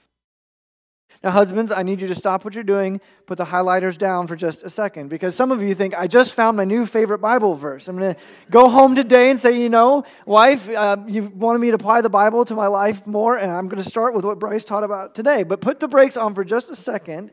Now, 1.23 1.29
husbands, 1.29 1.71
I 1.71 1.83
need 1.83 2.01
you 2.01 2.07
to 2.07 2.15
stop 2.15 2.43
what 2.43 2.55
you're 2.55 2.63
doing, 2.63 2.99
put 3.27 3.37
the 3.37 3.45
highlighters 3.45 3.95
down 3.95 4.25
for 4.25 4.35
just 4.35 4.63
a 4.63 4.71
second, 4.71 5.09
because 5.09 5.35
some 5.35 5.51
of 5.51 5.61
you 5.61 5.75
think, 5.75 5.93
I 5.95 6.07
just 6.07 6.33
found 6.33 6.57
my 6.57 6.63
new 6.63 6.83
favorite 6.87 7.19
Bible 7.19 7.53
verse. 7.53 7.87
I'm 7.87 7.97
going 7.97 8.15
to 8.15 8.21
go 8.49 8.67
home 8.67 8.95
today 8.95 9.29
and 9.29 9.39
say, 9.39 9.61
you 9.61 9.69
know, 9.69 10.03
wife, 10.25 10.67
uh, 10.67 10.97
you 11.05 11.31
wanted 11.35 11.59
me 11.59 11.67
to 11.67 11.75
apply 11.75 12.01
the 12.01 12.09
Bible 12.09 12.43
to 12.45 12.55
my 12.55 12.65
life 12.65 13.05
more, 13.05 13.37
and 13.37 13.51
I'm 13.51 13.67
going 13.67 13.83
to 13.83 13.87
start 13.87 14.15
with 14.15 14.25
what 14.25 14.39
Bryce 14.39 14.63
taught 14.63 14.83
about 14.83 15.13
today. 15.13 15.43
But 15.43 15.61
put 15.61 15.79
the 15.79 15.87
brakes 15.87 16.17
on 16.17 16.33
for 16.33 16.43
just 16.43 16.71
a 16.71 16.75
second 16.75 17.29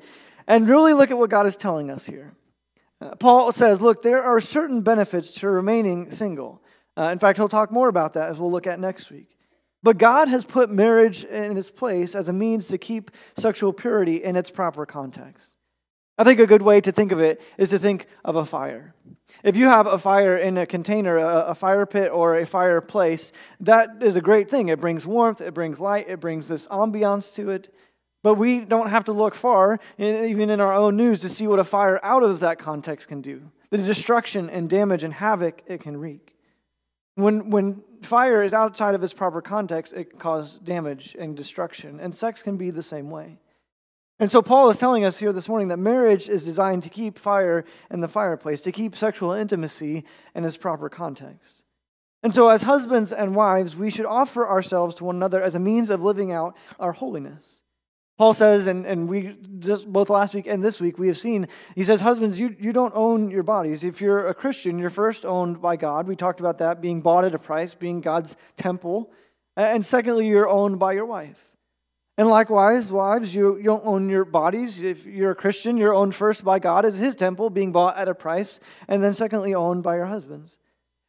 and 0.47 0.69
really 0.69 0.93
look 0.93 1.11
at 1.11 1.17
what 1.17 1.31
God 1.31 1.47
is 1.47 1.57
telling 1.57 1.91
us 1.91 2.05
here. 2.05 2.35
Uh, 3.01 3.15
Paul 3.15 3.53
says, 3.53 3.81
look, 3.81 4.03
there 4.03 4.23
are 4.23 4.39
certain 4.39 4.83
benefits 4.83 5.31
to 5.31 5.49
remaining 5.49 6.11
single. 6.11 6.63
Uh, 6.95 7.11
in 7.11 7.19
fact, 7.19 7.39
he'll 7.39 7.49
talk 7.49 7.71
more 7.71 7.89
about 7.89 8.13
that 8.15 8.31
as 8.31 8.39
we'll 8.39 8.51
look 8.51 8.67
at 8.67 8.79
next 8.79 9.11
week. 9.11 9.38
But 9.83 9.99
God 9.99 10.29
has 10.29 10.45
put 10.45 10.71
marriage 10.71 11.25
in 11.25 11.57
its 11.57 11.71
place 11.71 12.15
as 12.15 12.29
a 12.29 12.33
means 12.33 12.69
to 12.69 12.79
keep 12.79 13.11
sexual 13.37 13.73
purity 13.73 14.25
in 14.25 14.37
its 14.37 14.51
proper 14.51 14.85
context. 14.85 15.55
I 16.19 16.25
think 16.25 16.41
a 16.41 16.47
good 16.47 16.63
way 16.63 16.81
to 16.81 16.91
think 16.91 17.13
of 17.13 17.21
it 17.21 17.41
is 17.59 17.71
to 17.71 17.79
think 17.79 18.07
of 18.25 18.35
a 18.35 18.45
fire. 18.45 18.93
If 19.45 19.57
you 19.57 19.67
have 19.67 19.87
a 19.87 19.99
fire 19.99 20.37
in 20.37 20.59
a 20.59 20.67
container, 20.67 21.17
a, 21.19 21.55
fire 21.55 21.87
pit, 21.87 22.11
or 22.11 22.39
a 22.39 22.47
fireplace, 22.47 23.31
that 23.61 24.03
is 24.03 24.17
a 24.17 24.21
great 24.21 24.51
thing. 24.51 24.69
It 24.69 24.81
brings 24.81 25.07
warmth, 25.07 25.41
it 25.41 25.55
brings 25.55 25.79
light, 25.79 26.09
it 26.09 26.19
brings 26.19 26.49
this 26.49 26.67
ambiance 26.69 27.33
to 27.37 27.51
it. 27.51 27.73
But 28.25 28.35
we 28.35 28.65
don't 28.65 28.91
have 28.91 29.05
to 29.05 29.13
look 29.13 29.37
far, 29.37 29.79
even 29.97 30.51
in 30.51 30.61
our 30.61 30.75
own 30.75 30.97
news, 30.97 31.21
to 31.21 31.29
see 31.29 31.47
what 31.47 31.61
a 31.61 31.65
fire 31.65 32.05
out 32.05 32.25
of 32.25 32.41
that 32.41 32.59
context 32.59 33.07
can 33.07 33.21
do 33.21 33.43
the 33.71 33.79
destruction 33.79 34.49
and 34.51 34.69
damage 34.71 35.05
and 35.05 35.13
havoc 35.13 35.63
it 35.67 35.81
can 35.83 35.97
wreak. 35.97 36.35
When, 37.17 37.51
when 37.51 37.83
fire 38.03 38.43
is 38.43 38.55
outside 38.55 38.95
of 38.95 39.03
its 39.03 39.13
proper 39.13 39.41
context, 39.41 39.93
it 39.93 40.11
can 40.11 40.19
cause 40.19 40.55
damage 40.55 41.17
and 41.19 41.37
destruction. 41.37 42.01
And 42.01 42.15
sex 42.15 42.43
can 42.43 42.57
be 42.57 42.71
the 42.71 42.83
same 42.83 43.11
way. 43.11 43.39
And 44.21 44.31
so 44.31 44.43
Paul 44.43 44.69
is 44.71 44.79
telling 44.79 45.05
us 45.05 45.19
here 45.19 45.33
this 45.33 45.49
morning 45.49 45.69
that 45.69 45.79
marriage 45.79 46.29
is 46.29 46.45
designed 46.45 46.83
to 46.83 46.89
keep 46.89 47.19
fire 47.19 47.65
in 47.91 48.01
the 48.01 48.09
fireplace, 48.09 48.61
to 48.63 48.73
keep 48.73 48.97
sexual 48.97 49.33
intimacy 49.33 50.05
in 50.35 50.45
its 50.45 50.57
proper 50.57 50.89
context. 50.89 51.63
And 52.25 52.35
so, 52.35 52.49
as 52.49 52.63
husbands 52.63 53.13
and 53.13 53.37
wives, 53.37 53.77
we 53.77 53.91
should 53.91 54.07
offer 54.07 54.49
ourselves 54.49 54.97
to 54.97 55.05
one 55.05 55.15
another 55.15 55.41
as 55.41 55.55
a 55.55 55.61
means 55.61 55.89
of 55.89 56.03
living 56.03 56.33
out 56.33 56.57
our 56.81 56.91
holiness. 56.91 57.61
Paul 58.19 58.35
says, 58.35 58.67
and, 58.67 58.85
and 58.85 59.09
we 59.09 59.37
just 59.61 59.87
both 59.87 60.11
last 60.11 60.35
week 60.35 60.49
and 60.49 60.63
this 60.63 60.81
week 60.81 60.99
we 60.99 61.07
have 61.07 61.17
seen, 61.17 61.47
he 61.77 61.85
says, 61.85 62.01
Husbands, 62.01 62.39
you, 62.39 62.55
you 62.59 62.73
don't 62.73 62.93
own 62.97 63.31
your 63.31 63.45
bodies. 63.45 63.85
If 63.85 64.01
you're 64.01 64.27
a 64.27 64.35
Christian, 64.35 64.77
you're 64.77 64.91
first 64.91 65.25
owned 65.25 65.63
by 65.63 65.77
God. 65.77 66.09
We 66.09 66.17
talked 66.17 66.41
about 66.41 66.59
that 66.59 66.81
being 66.81 67.01
bought 67.01 67.25
at 67.25 67.35
a 67.35 67.39
price, 67.39 67.75
being 67.75 68.01
God's 68.01 68.35
temple. 68.57 69.13
And 69.57 69.87
secondly, 69.87 70.27
you're 70.27 70.49
owned 70.49 70.81
by 70.81 70.95
your 70.95 71.07
wife. 71.07 71.39
And 72.17 72.29
likewise, 72.29 72.91
wives, 72.91 73.33
you, 73.33 73.57
you 73.57 73.63
don't 73.63 73.87
own 73.87 74.09
your 74.09 74.25
bodies. 74.25 74.83
If 74.83 75.07
you're 75.07 75.31
a 75.31 75.37
Christian, 75.37 75.77
you're 75.77 75.95
owned 75.95 76.17
first 76.17 76.45
by 76.45 76.59
God 76.59 76.85
as 76.85 76.97
his 76.97 77.15
temple, 77.15 77.49
being 77.49 77.71
bought 77.71 77.97
at 77.97 78.09
a 78.09 78.15
price, 78.15 78.59
and 78.89 79.03
then 79.03 79.15
secondly, 79.15 79.55
owned 79.55 79.85
by 79.85 79.95
your 79.95 80.07
husbands. 80.07 80.59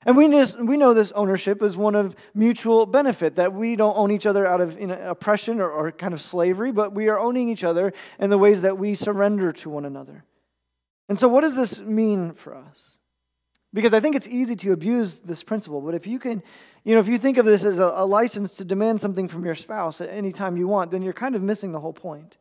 And 0.06 0.16
we, 0.16 0.30
just, 0.30 0.58
we 0.60 0.78
know 0.78 0.94
this 0.94 1.12
ownership 1.12 1.62
is 1.62 1.76
one 1.76 1.94
of 1.94 2.16
mutual 2.34 2.86
benefit, 2.86 3.36
that 3.36 3.54
we 3.54 3.76
don't 3.76 3.98
own 3.98 4.12
each 4.12 4.26
other 4.26 4.48
out 4.48 4.62
of 4.62 4.80
you 4.80 4.88
know, 4.88 5.10
oppression 5.10 5.60
or, 5.60 5.70
or 5.70 5.92
kind 5.92 6.14
of 6.14 6.22
slavery, 6.22 6.72
but 6.72 6.94
we 6.94 7.10
are 7.10 7.20
owning 7.20 7.50
each 7.50 7.66
other 7.66 7.92
in 8.18 8.30
the 8.30 8.38
ways 8.38 8.62
that 8.62 8.78
we 8.78 8.96
surrender 8.96 9.52
to 9.52 9.70
one 9.70 9.84
another. 9.84 10.24
And 11.10 11.20
so, 11.20 11.28
what 11.28 11.42
does 11.42 11.56
this 11.56 11.80
mean 11.80 12.34
for 12.34 12.56
us? 12.56 12.98
Because 13.74 13.94
I 13.94 14.00
think 14.00 14.16
it's 14.16 14.28
easy 14.28 14.56
to 14.58 14.72
abuse 14.72 15.20
this 15.20 15.44
principle, 15.44 15.82
but 15.82 15.94
if 15.94 16.08
you 16.08 16.18
can, 16.18 16.42
you 16.84 16.94
know, 16.94 17.02
if 17.02 17.08
you 17.08 17.18
think 17.18 17.38
of 17.38 17.46
this 17.46 17.66
as 17.66 17.78
a, 17.78 17.92
a 17.96 18.06
license 18.06 18.56
to 18.56 18.66
demand 18.66 19.02
something 19.02 19.28
from 19.28 19.44
your 19.44 19.54
spouse 19.54 20.02
at 20.02 20.10
any 20.10 20.32
time 20.32 20.56
you 20.56 20.68
want, 20.68 20.92
then 20.92 21.02
you're 21.02 21.14
kind 21.14 21.36
of 21.36 21.44
missing 21.44 21.72
the 21.72 21.80
whole 21.80 21.94
point. 21.94 22.38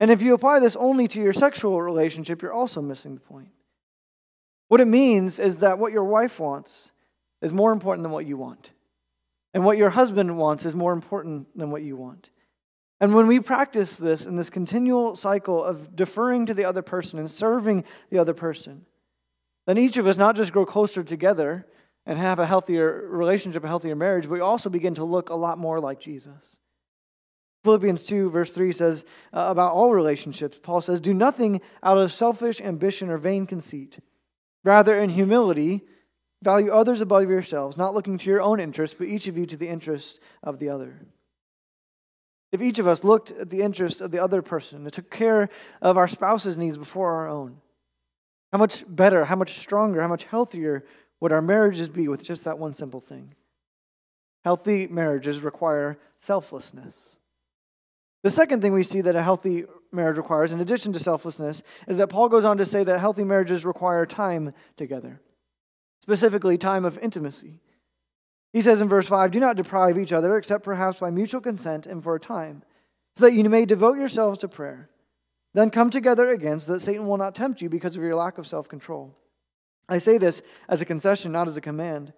And 0.00 0.10
if 0.10 0.22
you 0.22 0.34
apply 0.34 0.60
this 0.60 0.74
only 0.76 1.06
to 1.08 1.20
your 1.20 1.32
sexual 1.32 1.80
relationship, 1.80 2.42
you're 2.42 2.52
also 2.52 2.80
missing 2.80 3.14
the 3.14 3.20
point. 3.20 3.50
What 4.68 4.80
it 4.80 4.86
means 4.86 5.38
is 5.38 5.58
that 5.58 5.78
what 5.78 5.92
your 5.92 6.04
wife 6.04 6.40
wants 6.40 6.90
is 7.40 7.52
more 7.52 7.72
important 7.72 8.02
than 8.02 8.12
what 8.12 8.26
you 8.26 8.36
want. 8.36 8.72
And 9.54 9.64
what 9.64 9.78
your 9.78 9.90
husband 9.90 10.36
wants 10.36 10.66
is 10.66 10.74
more 10.74 10.92
important 10.92 11.46
than 11.56 11.70
what 11.70 11.82
you 11.82 11.96
want. 11.96 12.30
And 13.00 13.14
when 13.14 13.26
we 13.26 13.40
practice 13.40 13.96
this 13.96 14.24
in 14.24 14.36
this 14.36 14.50
continual 14.50 15.16
cycle 15.16 15.62
of 15.62 15.94
deferring 15.94 16.46
to 16.46 16.54
the 16.54 16.64
other 16.64 16.82
person 16.82 17.18
and 17.18 17.30
serving 17.30 17.84
the 18.10 18.18
other 18.18 18.34
person, 18.34 18.86
then 19.66 19.78
each 19.78 19.96
of 19.96 20.06
us 20.06 20.16
not 20.16 20.36
just 20.36 20.52
grow 20.52 20.64
closer 20.64 21.02
together 21.02 21.66
and 22.06 22.18
have 22.18 22.38
a 22.38 22.46
healthier 22.46 23.06
relationship, 23.08 23.64
a 23.64 23.68
healthier 23.68 23.96
marriage, 23.96 24.24
but 24.24 24.32
we 24.32 24.40
also 24.40 24.70
begin 24.70 24.94
to 24.94 25.04
look 25.04 25.28
a 25.28 25.34
lot 25.34 25.58
more 25.58 25.80
like 25.80 26.00
Jesus. 26.00 26.58
Philippians 27.64 28.04
2, 28.04 28.30
verse 28.30 28.52
3 28.52 28.72
says 28.72 29.04
uh, 29.32 29.46
about 29.48 29.72
all 29.72 29.92
relationships, 29.92 30.58
Paul 30.62 30.80
says, 30.80 31.00
Do 31.00 31.12
nothing 31.12 31.60
out 31.82 31.98
of 31.98 32.12
selfish 32.12 32.60
ambition 32.60 33.10
or 33.10 33.18
vain 33.18 33.44
conceit. 33.44 33.98
Rather, 34.66 34.98
in 34.98 35.08
humility, 35.08 35.82
Value 36.42 36.70
others 36.70 37.00
above 37.00 37.28
yourselves, 37.28 37.76
not 37.76 37.94
looking 37.94 38.18
to 38.18 38.26
your 38.26 38.42
own 38.42 38.60
interests, 38.60 38.94
but 38.98 39.08
each 39.08 39.26
of 39.26 39.38
you 39.38 39.46
to 39.46 39.56
the 39.56 39.68
interest 39.68 40.20
of 40.42 40.58
the 40.58 40.68
other. 40.68 41.00
If 42.52 42.62
each 42.62 42.78
of 42.78 42.86
us 42.86 43.04
looked 43.04 43.32
at 43.32 43.50
the 43.50 43.62
interest 43.62 44.00
of 44.00 44.10
the 44.10 44.22
other 44.22 44.42
person 44.42 44.84
and 44.84 44.92
took 44.92 45.10
care 45.10 45.48
of 45.80 45.96
our 45.96 46.06
spouse's 46.06 46.56
needs 46.56 46.76
before 46.76 47.14
our 47.14 47.28
own, 47.28 47.56
how 48.52 48.58
much 48.58 48.84
better, 48.86 49.24
how 49.24 49.36
much 49.36 49.58
stronger, 49.58 50.00
how 50.00 50.08
much 50.08 50.24
healthier 50.24 50.84
would 51.20 51.32
our 51.32 51.42
marriages 51.42 51.88
be 51.88 52.06
with 52.06 52.22
just 52.22 52.44
that 52.44 52.58
one 52.58 52.74
simple 52.74 53.00
thing? 53.00 53.34
Healthy 54.44 54.86
marriages 54.86 55.40
require 55.40 55.98
selflessness. 56.18 57.16
The 58.22 58.30
second 58.30 58.60
thing 58.60 58.72
we 58.72 58.82
see 58.82 59.00
that 59.00 59.16
a 59.16 59.22
healthy 59.22 59.64
marriage 59.96 60.16
requires, 60.16 60.52
in 60.52 60.60
addition 60.60 60.92
to 60.92 60.98
selflessness, 61.00 61.62
is 61.88 61.96
that 61.96 62.08
Paul 62.08 62.28
goes 62.28 62.44
on 62.44 62.58
to 62.58 62.66
say 62.66 62.84
that 62.84 63.00
healthy 63.00 63.24
marriages 63.24 63.64
require 63.64 64.06
time 64.06 64.52
together 64.76 65.20
specifically 66.06 66.56
time 66.56 66.84
of 66.84 66.96
intimacy. 66.98 67.58
He 68.52 68.60
says 68.60 68.80
in 68.80 68.88
verse 68.88 69.08
5 69.08 69.32
Do 69.32 69.40
not 69.40 69.56
deprive 69.56 69.98
each 69.98 70.12
other, 70.12 70.36
except 70.36 70.62
perhaps 70.62 71.00
by 71.00 71.10
mutual 71.10 71.40
consent 71.40 71.84
and 71.84 72.00
for 72.00 72.14
a 72.14 72.20
time, 72.20 72.62
so 73.16 73.24
that 73.24 73.34
you 73.34 73.42
may 73.50 73.64
devote 73.64 73.98
yourselves 73.98 74.38
to 74.38 74.48
prayer. 74.48 74.88
Then 75.52 75.68
come 75.70 75.90
together 75.90 76.30
again, 76.30 76.60
so 76.60 76.72
that 76.72 76.80
Satan 76.80 77.08
will 77.08 77.16
not 77.16 77.34
tempt 77.34 77.60
you 77.60 77.68
because 77.68 77.96
of 77.96 78.02
your 78.02 78.14
lack 78.14 78.38
of 78.38 78.46
self 78.46 78.68
control. 78.68 79.16
I 79.88 79.98
say 79.98 80.16
this 80.16 80.42
as 80.68 80.80
a 80.80 80.84
concession, 80.84 81.32
not 81.32 81.48
as 81.48 81.56
a 81.56 81.60
command. 81.60 82.12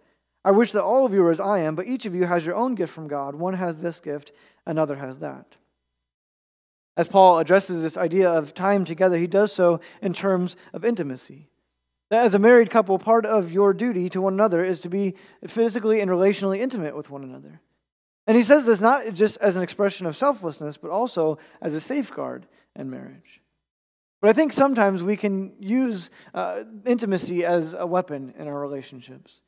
I 0.44 0.50
wish 0.50 0.72
that 0.72 0.84
all 0.84 1.06
of 1.06 1.14
you 1.14 1.22
were 1.22 1.30
as 1.30 1.40
I 1.40 1.60
am, 1.60 1.74
but 1.74 1.86
each 1.86 2.04
of 2.04 2.14
you 2.14 2.24
has 2.24 2.44
your 2.44 2.56
own 2.56 2.74
gift 2.74 2.92
from 2.92 3.08
God. 3.08 3.34
One 3.34 3.54
has 3.54 3.80
this 3.80 4.00
gift, 4.00 4.32
another 4.66 4.96
has 4.96 5.18
that. 5.20 5.56
As 6.98 7.06
Paul 7.06 7.38
addresses 7.38 7.80
this 7.80 7.96
idea 7.96 8.28
of 8.28 8.54
time 8.54 8.84
together, 8.84 9.16
he 9.16 9.28
does 9.28 9.52
so 9.52 9.80
in 10.02 10.12
terms 10.12 10.56
of 10.72 10.84
intimacy. 10.84 11.48
That 12.10 12.24
as 12.24 12.34
a 12.34 12.40
married 12.40 12.70
couple, 12.70 12.98
part 12.98 13.24
of 13.24 13.52
your 13.52 13.72
duty 13.72 14.08
to 14.10 14.20
one 14.20 14.32
another 14.32 14.64
is 14.64 14.80
to 14.80 14.88
be 14.88 15.14
physically 15.46 16.00
and 16.00 16.10
relationally 16.10 16.58
intimate 16.58 16.96
with 16.96 17.08
one 17.08 17.22
another. 17.22 17.60
And 18.26 18.36
he 18.36 18.42
says 18.42 18.66
this 18.66 18.80
not 18.80 19.14
just 19.14 19.36
as 19.36 19.54
an 19.54 19.62
expression 19.62 20.06
of 20.06 20.16
selflessness, 20.16 20.76
but 20.76 20.90
also 20.90 21.38
as 21.62 21.72
a 21.72 21.80
safeguard 21.80 22.46
in 22.74 22.90
marriage. 22.90 23.42
But 24.20 24.30
I 24.30 24.32
think 24.32 24.52
sometimes 24.52 25.00
we 25.00 25.16
can 25.16 25.52
use 25.60 26.10
uh, 26.34 26.64
intimacy 26.84 27.44
as 27.44 27.74
a 27.78 27.86
weapon 27.86 28.34
in 28.36 28.48
our 28.48 28.58
relationships. 28.58 29.42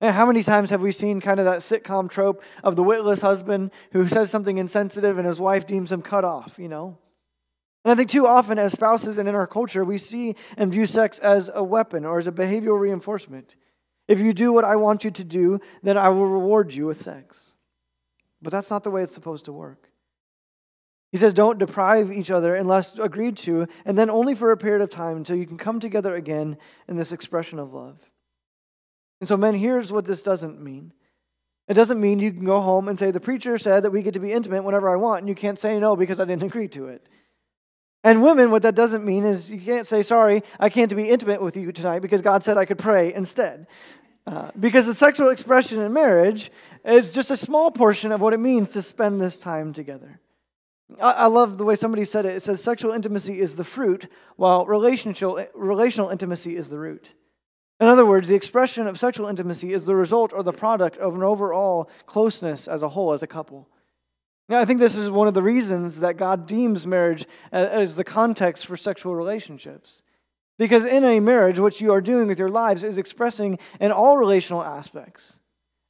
And 0.00 0.14
how 0.14 0.26
many 0.26 0.42
times 0.42 0.70
have 0.70 0.82
we 0.82 0.92
seen 0.92 1.20
kind 1.20 1.40
of 1.40 1.46
that 1.46 1.60
sitcom 1.60 2.10
trope 2.10 2.42
of 2.62 2.76
the 2.76 2.82
witless 2.82 3.22
husband 3.22 3.70
who 3.92 4.06
says 4.08 4.30
something 4.30 4.58
insensitive 4.58 5.16
and 5.16 5.26
his 5.26 5.40
wife 5.40 5.66
deems 5.66 5.90
him 5.90 6.02
cut 6.02 6.24
off, 6.24 6.58
you 6.58 6.68
know? 6.68 6.98
And 7.84 7.92
I 7.92 7.94
think 7.94 8.10
too 8.10 8.26
often, 8.26 8.58
as 8.58 8.72
spouses 8.72 9.16
and 9.16 9.28
in 9.28 9.34
our 9.34 9.46
culture, 9.46 9.84
we 9.84 9.96
see 9.96 10.34
and 10.56 10.72
view 10.72 10.86
sex 10.86 11.18
as 11.20 11.50
a 11.54 11.62
weapon 11.62 12.04
or 12.04 12.18
as 12.18 12.26
a 12.26 12.32
behavioral 12.32 12.80
reinforcement. 12.80 13.56
If 14.08 14.20
you 14.20 14.34
do 14.34 14.52
what 14.52 14.64
I 14.64 14.76
want 14.76 15.04
you 15.04 15.10
to 15.12 15.24
do, 15.24 15.60
then 15.82 15.96
I 15.96 16.08
will 16.08 16.26
reward 16.26 16.72
you 16.72 16.86
with 16.86 17.00
sex. 17.00 17.54
But 18.42 18.50
that's 18.52 18.70
not 18.70 18.82
the 18.82 18.90
way 18.90 19.02
it's 19.02 19.14
supposed 19.14 19.46
to 19.46 19.52
work. 19.52 19.88
He 21.12 21.16
says, 21.16 21.32
don't 21.32 21.58
deprive 21.58 22.12
each 22.12 22.30
other 22.30 22.54
unless 22.54 22.96
agreed 22.98 23.36
to, 23.38 23.66
and 23.84 23.96
then 23.96 24.10
only 24.10 24.34
for 24.34 24.50
a 24.50 24.56
period 24.56 24.82
of 24.82 24.90
time 24.90 25.16
until 25.16 25.36
you 25.36 25.46
can 25.46 25.56
come 25.56 25.80
together 25.80 26.14
again 26.14 26.58
in 26.88 26.96
this 26.96 27.12
expression 27.12 27.58
of 27.58 27.72
love. 27.72 27.98
And 29.20 29.28
so, 29.28 29.36
men, 29.36 29.54
here's 29.54 29.90
what 29.90 30.04
this 30.04 30.22
doesn't 30.22 30.60
mean. 30.60 30.92
It 31.68 31.74
doesn't 31.74 32.00
mean 32.00 32.20
you 32.20 32.32
can 32.32 32.44
go 32.44 32.60
home 32.60 32.88
and 32.88 32.98
say, 32.98 33.10
the 33.10 33.20
preacher 33.20 33.58
said 33.58 33.82
that 33.82 33.90
we 33.90 34.02
get 34.02 34.14
to 34.14 34.20
be 34.20 34.32
intimate 34.32 34.62
whenever 34.62 34.88
I 34.88 34.96
want, 34.96 35.20
and 35.20 35.28
you 35.28 35.34
can't 35.34 35.58
say 35.58 35.78
no 35.80 35.96
because 35.96 36.20
I 36.20 36.24
didn't 36.24 36.42
agree 36.50 36.68
to 36.68 36.88
it. 36.88 37.06
And 38.04 38.22
women, 38.22 38.52
what 38.52 38.62
that 38.62 38.76
doesn't 38.76 39.04
mean 39.04 39.24
is 39.24 39.50
you 39.50 39.60
can't 39.60 39.86
say, 39.86 40.02
sorry, 40.02 40.44
I 40.60 40.68
can't 40.68 40.94
be 40.94 41.10
intimate 41.10 41.42
with 41.42 41.56
you 41.56 41.72
tonight 41.72 42.02
because 42.02 42.22
God 42.22 42.44
said 42.44 42.56
I 42.56 42.64
could 42.64 42.78
pray 42.78 43.12
instead. 43.12 43.66
Uh, 44.26 44.50
because 44.58 44.86
the 44.86 44.94
sexual 44.94 45.30
expression 45.30 45.80
in 45.80 45.92
marriage 45.92 46.50
is 46.84 47.12
just 47.12 47.30
a 47.30 47.36
small 47.36 47.70
portion 47.70 48.12
of 48.12 48.20
what 48.20 48.32
it 48.32 48.38
means 48.38 48.72
to 48.72 48.82
spend 48.82 49.20
this 49.20 49.38
time 49.38 49.72
together. 49.72 50.20
I, 51.00 51.12
I 51.12 51.26
love 51.26 51.58
the 51.58 51.64
way 51.64 51.74
somebody 51.74 52.04
said 52.04 52.26
it. 52.26 52.34
It 52.34 52.42
says 52.42 52.62
sexual 52.62 52.92
intimacy 52.92 53.40
is 53.40 53.56
the 53.56 53.64
fruit, 53.64 54.08
while 54.36 54.66
relational, 54.66 55.44
relational 55.54 56.10
intimacy 56.10 56.56
is 56.56 56.68
the 56.68 56.78
root. 56.78 57.12
In 57.78 57.88
other 57.88 58.06
words, 58.06 58.28
the 58.28 58.34
expression 58.34 58.86
of 58.86 58.98
sexual 58.98 59.26
intimacy 59.26 59.72
is 59.72 59.84
the 59.84 59.94
result 59.94 60.32
or 60.32 60.42
the 60.42 60.52
product 60.52 60.96
of 60.96 61.14
an 61.14 61.22
overall 61.22 61.90
closeness 62.06 62.68
as 62.68 62.82
a 62.82 62.88
whole, 62.88 63.12
as 63.12 63.22
a 63.22 63.26
couple. 63.26 63.68
Now, 64.48 64.60
I 64.60 64.64
think 64.64 64.78
this 64.78 64.96
is 64.96 65.10
one 65.10 65.28
of 65.28 65.34
the 65.34 65.42
reasons 65.42 66.00
that 66.00 66.16
God 66.16 66.46
deems 66.46 66.86
marriage 66.86 67.26
as 67.52 67.96
the 67.96 68.04
context 68.04 68.66
for 68.66 68.76
sexual 68.76 69.14
relationships. 69.14 70.02
Because 70.58 70.84
in 70.84 71.04
a 71.04 71.20
marriage, 71.20 71.58
what 71.58 71.80
you 71.80 71.92
are 71.92 72.00
doing 72.00 72.28
with 72.28 72.38
your 72.38 72.48
lives 72.48 72.82
is 72.82 72.96
expressing 72.96 73.58
in 73.80 73.92
all 73.92 74.16
relational 74.16 74.62
aspects 74.62 75.38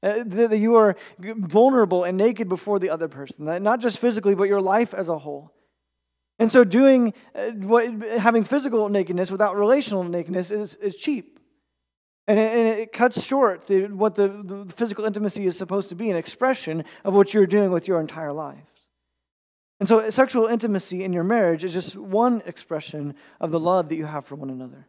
uh, 0.03 0.25
that 0.27 0.59
you 0.59 0.75
are 0.77 0.97
vulnerable 1.21 2.03
and 2.05 2.17
naked 2.17 2.49
before 2.49 2.79
the 2.79 2.91
other 2.91 3.09
person, 3.09 3.45
not 3.63 3.81
just 3.81 3.99
physically, 3.99 4.35
but 4.35 4.45
your 4.45 4.61
life 4.61 4.93
as 4.93 5.09
a 5.09 5.19
whole. 5.19 5.53
And 6.39 6.51
so, 6.51 6.65
doing 6.65 7.15
uh, 7.35 7.51
what, 7.53 7.89
having 8.19 8.45
physical 8.45 8.89
nakedness 8.89 9.31
without 9.31 9.57
relational 9.57 10.05
nakedness 10.05 10.51
is, 10.51 10.75
is 10.77 10.97
cheap. 10.97 11.39
And 12.29 12.39
it, 12.39 12.57
and 12.57 12.81
it 12.81 12.93
cuts 12.93 13.25
short 13.25 13.67
the, 13.67 13.87
what 13.87 14.15
the, 14.17 14.29
the 14.29 14.73
physical 14.75 15.05
intimacy 15.05 15.47
is 15.47 15.57
supposed 15.57 15.91
to 15.91 15.95
be 15.95 16.11
an 16.11 16.17
expression 16.17 16.85
of 17.05 17.15
what 17.15 17.33
you're 17.33 17.47
doing 17.47 17.71
with 17.71 17.87
your 17.87 18.01
entire 18.01 18.33
life. 18.33 18.59
And 19.79 19.89
so, 19.89 20.09
sexual 20.11 20.47
intimacy 20.47 21.05
in 21.05 21.13
your 21.13 21.25
marriage 21.25 21.63
is 21.63 21.73
just 21.73 21.97
one 21.97 22.43
expression 22.47 23.15
of 23.41 23.51
the 23.51 23.61
love 23.61 23.91
that 23.91 23.97
you 23.97 24.07
have 24.07 24.25
for 24.25 24.35
one 24.35 24.51
another. 24.51 24.87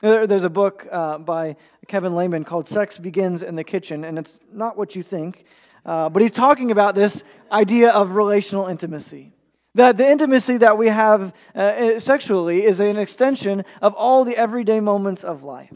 There's 0.00 0.44
a 0.44 0.50
book 0.50 0.86
uh, 0.90 1.18
by 1.18 1.56
Kevin 1.86 2.14
Leman 2.14 2.44
called 2.44 2.66
Sex 2.66 2.98
Begins 2.98 3.42
in 3.42 3.54
the 3.54 3.62
Kitchen, 3.62 4.04
and 4.04 4.18
it's 4.18 4.40
not 4.52 4.76
what 4.76 4.96
you 4.96 5.02
think, 5.02 5.44
uh, 5.86 6.08
but 6.08 6.22
he's 6.22 6.32
talking 6.32 6.72
about 6.72 6.94
this 6.94 7.22
idea 7.52 7.90
of 7.90 8.12
relational 8.12 8.66
intimacy. 8.66 9.32
That 9.74 9.96
the 9.96 10.10
intimacy 10.10 10.58
that 10.58 10.76
we 10.76 10.88
have 10.88 11.32
uh, 11.54 11.98
sexually 11.98 12.64
is 12.64 12.80
an 12.80 12.96
extension 12.96 13.64
of 13.80 13.94
all 13.94 14.24
the 14.24 14.36
everyday 14.36 14.80
moments 14.80 15.24
of 15.24 15.44
life. 15.44 15.72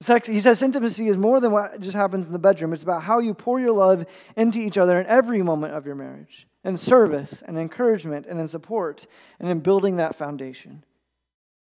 Sex, 0.00 0.28
he 0.28 0.38
says 0.38 0.62
intimacy 0.62 1.08
is 1.08 1.16
more 1.16 1.40
than 1.40 1.50
what 1.50 1.80
just 1.80 1.96
happens 1.96 2.28
in 2.28 2.32
the 2.32 2.38
bedroom. 2.38 2.72
It's 2.72 2.84
about 2.84 3.02
how 3.02 3.18
you 3.18 3.34
pour 3.34 3.58
your 3.58 3.72
love 3.72 4.06
into 4.36 4.60
each 4.60 4.78
other 4.78 5.00
in 5.00 5.06
every 5.06 5.42
moment 5.42 5.74
of 5.74 5.86
your 5.86 5.96
marriage, 5.96 6.46
in 6.62 6.76
service 6.76 7.42
and 7.44 7.58
encouragement 7.58 8.26
and 8.28 8.38
in 8.38 8.46
support 8.46 9.06
and 9.40 9.50
in 9.50 9.58
building 9.58 9.96
that 9.96 10.14
foundation. 10.14 10.84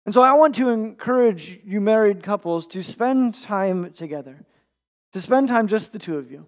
And 0.04 0.12
so 0.12 0.22
I 0.22 0.32
want 0.32 0.56
to 0.56 0.70
encourage 0.70 1.60
you 1.64 1.80
married 1.80 2.24
couples 2.24 2.66
to 2.68 2.82
spend 2.82 3.40
time 3.40 3.92
together, 3.92 4.44
to 5.12 5.20
spend 5.20 5.46
time 5.46 5.68
just 5.68 5.92
the 5.92 5.98
two 6.00 6.18
of 6.18 6.30
you. 6.32 6.46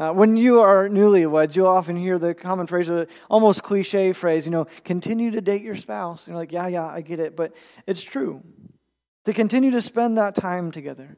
Uh, 0.00 0.10
when 0.10 0.36
you 0.36 0.60
are 0.60 0.88
newlyweds, 0.88 1.54
you'll 1.54 1.68
often 1.68 1.94
hear 1.94 2.18
the 2.18 2.34
common 2.34 2.66
phrase, 2.66 2.90
or 2.90 3.06
almost 3.30 3.62
cliche 3.62 4.12
phrase, 4.12 4.46
you 4.46 4.50
know, 4.50 4.66
continue 4.82 5.30
to 5.30 5.40
date 5.40 5.62
your 5.62 5.76
spouse. 5.76 6.26
And 6.26 6.34
you're 6.34 6.42
like, 6.42 6.50
yeah, 6.50 6.66
yeah, 6.66 6.86
I 6.86 7.02
get 7.02 7.20
it. 7.20 7.36
But 7.36 7.52
it's 7.86 8.02
true 8.02 8.42
to 9.24 9.32
continue 9.32 9.70
to 9.70 9.80
spend 9.80 10.18
that 10.18 10.34
time 10.34 10.70
together. 10.70 11.16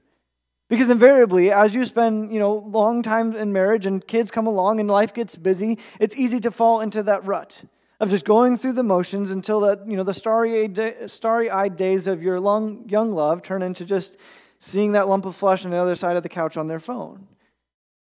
Because 0.69 0.91
invariably, 0.91 1.51
as 1.51 1.75
you 1.75 1.85
spend, 1.85 2.33
you 2.33 2.39
know, 2.39 2.55
long 2.55 3.03
time 3.03 3.35
in 3.35 3.53
marriage 3.53 3.87
and 3.87 4.07
kids 4.07 4.31
come 4.31 4.47
along 4.47 4.81
and 4.81 4.89
life 4.89 5.13
gets 5.13 5.37
busy, 5.37 5.79
it's 6.01 6.17
easy 6.17 6.41
to 6.41 6.51
fall 6.51 6.81
into 6.81 7.03
that 7.03 7.25
rut 7.25 7.65
of 8.01 8.09
just 8.11 8.25
going 8.25 8.59
through 8.59 8.73
the 8.73 8.83
motions 8.83 9.31
until 9.31 9.61
that, 9.61 9.87
you 9.87 9.97
know, 9.97 10.03
the 10.03 10.15
starry-eyed, 10.15 11.11
starry-eyed 11.11 11.77
days 11.77 12.07
of 12.07 12.23
your 12.23 12.41
long, 12.41 12.89
young 12.89 13.13
love 13.13 13.43
turn 13.43 13.63
into 13.63 13.85
just 13.85 14.17
seeing 14.59 14.93
that 14.93 15.09
lump 15.09 15.27
of 15.27 15.37
flesh 15.37 15.65
on 15.65 15.71
the 15.71 15.77
other 15.77 15.95
side 15.95 16.17
of 16.17 16.23
the 16.23 16.29
couch 16.29 16.57
on 16.57 16.67
their 16.67 16.81
phone. 16.81 17.29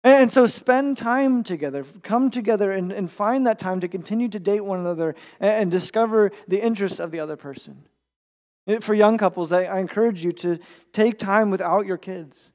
And 0.02 0.30
so 0.30 0.46
spend 0.46 0.99
time 0.99 1.44
together. 1.44 1.84
Come 2.02 2.30
together 2.30 2.73
and, 2.73 2.92
and 2.92 3.11
find 3.11 3.46
that 3.46 3.58
time 3.58 3.80
to 3.80 3.88
continue 3.88 4.28
to 4.28 4.38
date 4.38 4.61
one 4.61 4.80
another 4.80 5.14
and, 5.40 5.50
and 5.50 5.70
discover 5.70 6.32
the 6.49 6.62
interests 6.62 6.99
of 6.99 7.11
the 7.11 7.20
other 7.20 7.37
person. 7.37 7.87
For 8.80 8.94
young 8.94 9.18
couples, 9.18 9.52
I, 9.52 9.78
encourage 9.78 10.25
you 10.25 10.33
to 10.33 10.59
take 10.92 11.18
time 11.18 11.50
without 11.50 11.85
your 11.85 11.99
kids. 11.99 12.52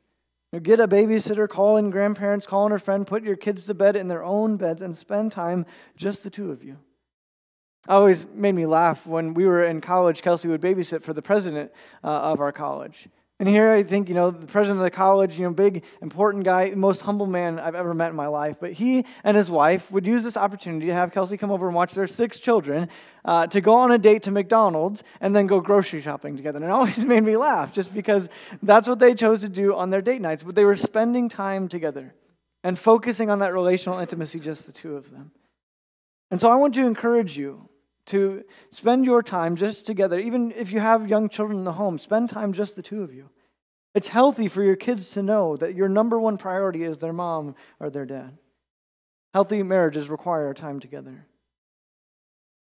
Get 0.63 0.80
a 0.80 0.88
babysitter, 0.88 1.48
call 1.48 1.78
in 1.78 1.92
grandparents, 1.92 2.48
call 2.48 2.66
in 2.66 2.72
a 2.72 2.80
friend, 2.80 3.06
put 3.06 3.24
your 3.24 3.36
kids 3.36 3.66
to 3.66 3.75
bed 3.75 3.96
in 3.96 4.08
their 4.08 4.24
own 4.24 4.58
beds, 4.58 4.82
and 4.82 4.98
spend 4.98 5.32
time 5.32 5.68
just 5.96 6.24
the 6.24 6.32
two 6.32 6.51
of 6.51 6.63
you. 6.63 6.78
I 7.88 7.94
always 7.94 8.25
made 8.34 8.56
me 8.56 8.66
laugh 8.66 9.06
when 9.06 9.36
we 9.36 9.46
were 9.46 9.63
in 9.63 9.82
college. 9.82 10.24
Kelsey 10.24 10.48
would 10.48 10.62
babysit 10.62 11.04
for 11.04 11.13
the 11.13 11.22
president 11.22 11.72
uh, 12.04 12.08
of 12.08 12.39
our 12.39 12.51
college. 12.51 13.08
And 13.39 13.48
here 13.48 13.72
I 13.72 13.84
think, 13.84 14.10
you 14.10 14.15
know, 14.15 14.31
the 14.31 14.46
president 14.46 14.79
of 14.79 14.84
the 14.84 14.91
college, 14.91 15.39
you 15.39 15.46
know, 15.46 15.53
big, 15.53 15.86
important 16.01 16.43
guy, 16.43 16.74
most 16.75 17.00
humble 17.00 17.25
man 17.25 17.58
I've 17.58 17.74
ever 17.74 17.93
met 17.93 18.10
in 18.10 18.15
my 18.17 18.27
life. 18.27 18.58
But 18.60 18.74
he 18.74 19.05
and 19.24 19.38
his 19.38 19.50
wife 19.50 19.89
would 19.91 20.05
use 20.05 20.24
this 20.24 20.36
opportunity 20.36 20.88
to 20.88 20.93
have 20.93 21.13
Kelsey 21.13 21.38
come 21.38 21.50
over 21.50 21.65
and 21.65 21.74
watch 21.74 21.93
their 21.93 22.05
six 22.05 22.41
children 22.41 22.89
uh, 23.24 23.48
to 23.48 23.62
go 23.62 23.75
on 23.75 23.91
a 23.91 23.98
date 23.98 24.24
to 24.24 24.31
McDonald's 24.31 25.03
and 25.22 25.34
then 25.34 25.48
go 25.48 25.62
grocery 25.62 26.01
shopping 26.01 26.36
together. 26.36 26.58
And 26.58 26.65
it 26.65 26.72
always 26.72 27.05
made 27.05 27.24
me 27.24 27.38
laugh 27.38 27.72
just 27.72 27.93
because 27.93 28.27
that's 28.62 28.89
what 28.89 29.00
they 29.00 29.15
chose 29.15 29.39
to 29.39 29.50
do 29.50 29.74
on 29.74 29.89
their 29.89 30.01
date 30.01 30.19
nights. 30.19 30.43
But 30.43 30.55
they 30.55 30.65
were 30.65 30.75
spending 30.75 31.29
time 31.29 31.69
together 31.69 32.13
and 32.65 32.77
focusing 32.77 33.29
on 33.29 33.39
that 33.39 33.53
relational 33.53 34.00
intimacy, 34.00 34.41
just 34.41 34.65
the 34.65 34.74
two 34.74 34.98
of 34.98 35.12
them. 35.12 35.31
And 36.29 36.41
so 36.41 36.51
I 36.51 36.55
want 36.55 36.75
to 36.75 36.86
encourage 36.86 37.38
you 37.38 37.69
to 38.10 38.44
spend 38.72 39.06
your 39.06 39.24
time 39.24 39.56
just 39.56 39.86
together. 39.86 40.20
Even 40.20 40.51
if 40.51 40.72
you 40.72 40.80
have 40.80 41.08
young 41.08 41.30
children 41.30 41.60
in 41.60 41.63
the 41.63 41.74
home, 41.74 41.98
spend 41.98 42.30
time 42.30 42.54
just 42.54 42.75
the 42.75 42.82
two 42.82 43.01
of 43.01 43.13
you. 43.13 43.30
It's 43.96 44.08
healthy 44.08 44.48
for 44.48 44.63
your 44.63 44.75
kids 44.75 45.12
to 45.12 45.24
know 45.24 45.58
that 45.58 45.75
your 45.75 45.89
number 45.89 46.20
one 46.20 46.38
priority 46.38 46.84
is 46.84 46.98
their 46.98 47.13
mom 47.13 47.56
or 47.80 47.89
their 47.89 48.06
dad. 48.06 48.38
Healthy 49.34 49.63
marriages 49.63 50.10
require 50.10 50.54
time 50.54 50.80
together. 50.80 51.25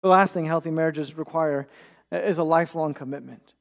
The 0.01 0.09
last 0.09 0.33
thing 0.33 0.45
healthy 0.45 0.71
marriages 0.71 1.15
require 1.15 1.67
is 2.11 2.37
a 2.37 2.43
lifelong 2.43 2.93
commitment. 2.93 3.53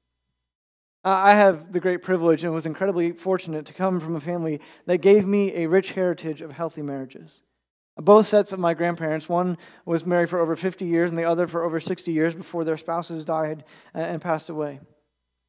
I 1.04 1.34
have 1.34 1.72
the 1.72 1.80
great 1.80 2.02
privilege 2.02 2.44
and 2.44 2.52
was 2.52 2.66
incredibly 2.66 3.12
fortunate 3.12 3.66
to 3.66 3.72
come 3.72 4.00
from 4.00 4.16
a 4.16 4.20
family 4.20 4.60
that 4.86 4.98
gave 4.98 5.26
me 5.26 5.54
a 5.54 5.66
rich 5.66 5.92
heritage 5.92 6.42
of 6.42 6.52
healthy 6.52 6.82
marriages. 6.82 7.42
Both 8.00 8.28
sets 8.28 8.52
of 8.52 8.60
my 8.60 8.74
grandparents, 8.74 9.28
one 9.28 9.58
was 9.84 10.06
married 10.06 10.30
for 10.30 10.38
over 10.38 10.54
50 10.54 10.84
years 10.84 11.10
and 11.10 11.18
the 11.18 11.24
other 11.24 11.48
for 11.48 11.64
over 11.64 11.80
60 11.80 12.12
years 12.12 12.34
before 12.34 12.64
their 12.64 12.76
spouses 12.76 13.24
died 13.24 13.64
and 13.92 14.22
passed 14.22 14.48
away. 14.48 14.80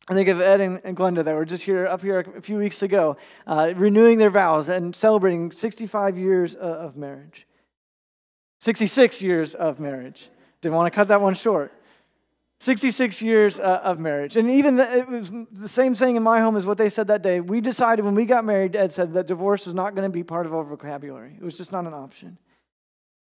I 0.09 0.15
think 0.15 0.27
of 0.29 0.41
Ed 0.41 0.59
and 0.59 0.97
Glenda 0.97 1.23
that 1.23 1.35
were 1.35 1.45
just 1.45 1.63
here 1.63 1.85
up 1.85 2.01
here 2.01 2.19
a 2.35 2.41
few 2.41 2.57
weeks 2.57 2.81
ago, 2.81 3.17
uh, 3.45 3.73
renewing 3.75 4.17
their 4.17 4.31
vows 4.31 4.67
and 4.67 4.95
celebrating 4.95 5.51
65 5.51 6.17
years 6.17 6.55
of 6.55 6.97
marriage. 6.97 7.45
66 8.61 9.21
years 9.21 9.53
of 9.53 9.79
marriage. 9.79 10.29
Didn't 10.61 10.75
want 10.75 10.91
to 10.91 10.95
cut 10.95 11.09
that 11.09 11.21
one 11.21 11.35
short. 11.35 11.71
66 12.59 13.21
years 13.21 13.59
uh, 13.59 13.81
of 13.83 13.99
marriage. 13.99 14.35
And 14.35 14.49
even 14.49 14.75
the, 14.75 15.47
the 15.51 15.69
same 15.69 15.95
thing 15.95 16.17
in 16.17 16.23
my 16.23 16.41
home 16.41 16.57
as 16.57 16.65
what 16.65 16.77
they 16.77 16.89
said 16.89 17.07
that 17.07 17.21
day. 17.21 17.39
We 17.39 17.61
decided 17.61 18.03
when 18.03 18.15
we 18.15 18.25
got 18.25 18.43
married, 18.43 18.75
Ed 18.75 18.91
said 18.91 19.13
that 19.13 19.27
divorce 19.27 19.65
was 19.65 19.73
not 19.73 19.95
going 19.95 20.03
to 20.03 20.13
be 20.13 20.23
part 20.23 20.45
of 20.45 20.53
our 20.53 20.63
vocabulary, 20.63 21.35
it 21.37 21.43
was 21.43 21.57
just 21.57 21.71
not 21.71 21.85
an 21.85 21.93
option. 21.93 22.37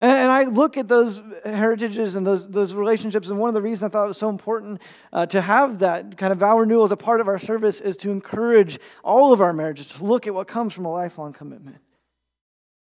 And 0.03 0.33
I 0.33 0.43
look 0.43 0.77
at 0.77 0.89
those 0.89 1.21
heritages 1.45 2.17
and 2.17 2.27
those, 2.27 2.49
those 2.49 2.75
relationships, 2.75 3.29
and 3.29 3.39
one 3.39 3.47
of 3.47 3.55
the 3.55 3.62
reasons 3.62 3.85
I 3.85 3.89
thought 3.89 4.07
it 4.07 4.09
was 4.09 4.19
so 4.19 4.29
important 4.29 4.83
uh, 5.12 5.27
to 5.27 5.41
have 5.41 5.79
that 5.79 6.17
kind 6.17 6.33
of 6.33 6.41
vow 6.41 6.59
renewal 6.59 6.83
as 6.83 6.91
a 6.91 6.97
part 6.97 7.21
of 7.21 7.29
our 7.29 7.39
service 7.39 7.81
is 7.81 7.97
to 7.99 8.11
encourage 8.11 8.81
all 9.05 9.33
of 9.33 9.41
our 9.41 9.53
marriages 9.53 9.87
to 9.89 10.05
look 10.05 10.27
at 10.27 10.35
what 10.35 10.49
comes 10.49 10.73
from 10.73 10.87
a 10.87 10.91
lifelong 10.91 11.33
commitment. 11.33 11.77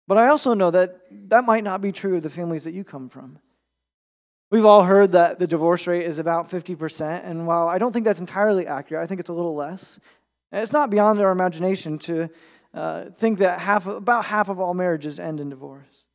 But 0.09 0.19
I 0.19 0.27
also 0.27 0.55
know 0.55 0.73
that 0.73 1.03
that 1.29 1.45
might 1.45 1.63
not 1.63 1.81
be 1.81 1.93
true 1.93 2.17
of 2.17 2.25
the 2.25 2.31
families 2.31 2.65
that 2.65 2.75
you 2.75 2.83
come 2.83 3.09
from. 3.09 3.39
We've 4.55 4.65
all 4.65 4.85
heard 4.85 5.11
that 5.11 5.41
the 5.41 5.49
divorce 5.49 5.89
rate 5.89 6.07
is 6.07 6.21
about 6.21 6.49
50%, 6.49 7.29
and 7.29 7.45
while 7.45 7.67
I 7.67 7.79
don't 7.79 7.91
think 7.91 8.05
that's 8.05 8.21
entirely 8.21 8.69
accurate, 8.69 9.03
I 9.03 9.07
think 9.09 9.19
it's 9.19 9.29
a 9.29 9.33
little 9.33 9.57
less. 9.57 9.99
And 10.53 10.63
it's 10.63 10.71
not 10.71 10.91
beyond 10.91 11.21
our 11.21 11.33
imagination 11.33 11.99
to 11.99 12.31
uh, 12.73 13.07
think 13.17 13.41
that 13.41 13.59
half, 13.59 13.89
about 13.89 14.27
half 14.27 14.49
of 14.49 14.61
all 14.61 14.73
marriages 14.73 15.19
end 15.19 15.41
in 15.41 15.51
divorce. 15.51 16.07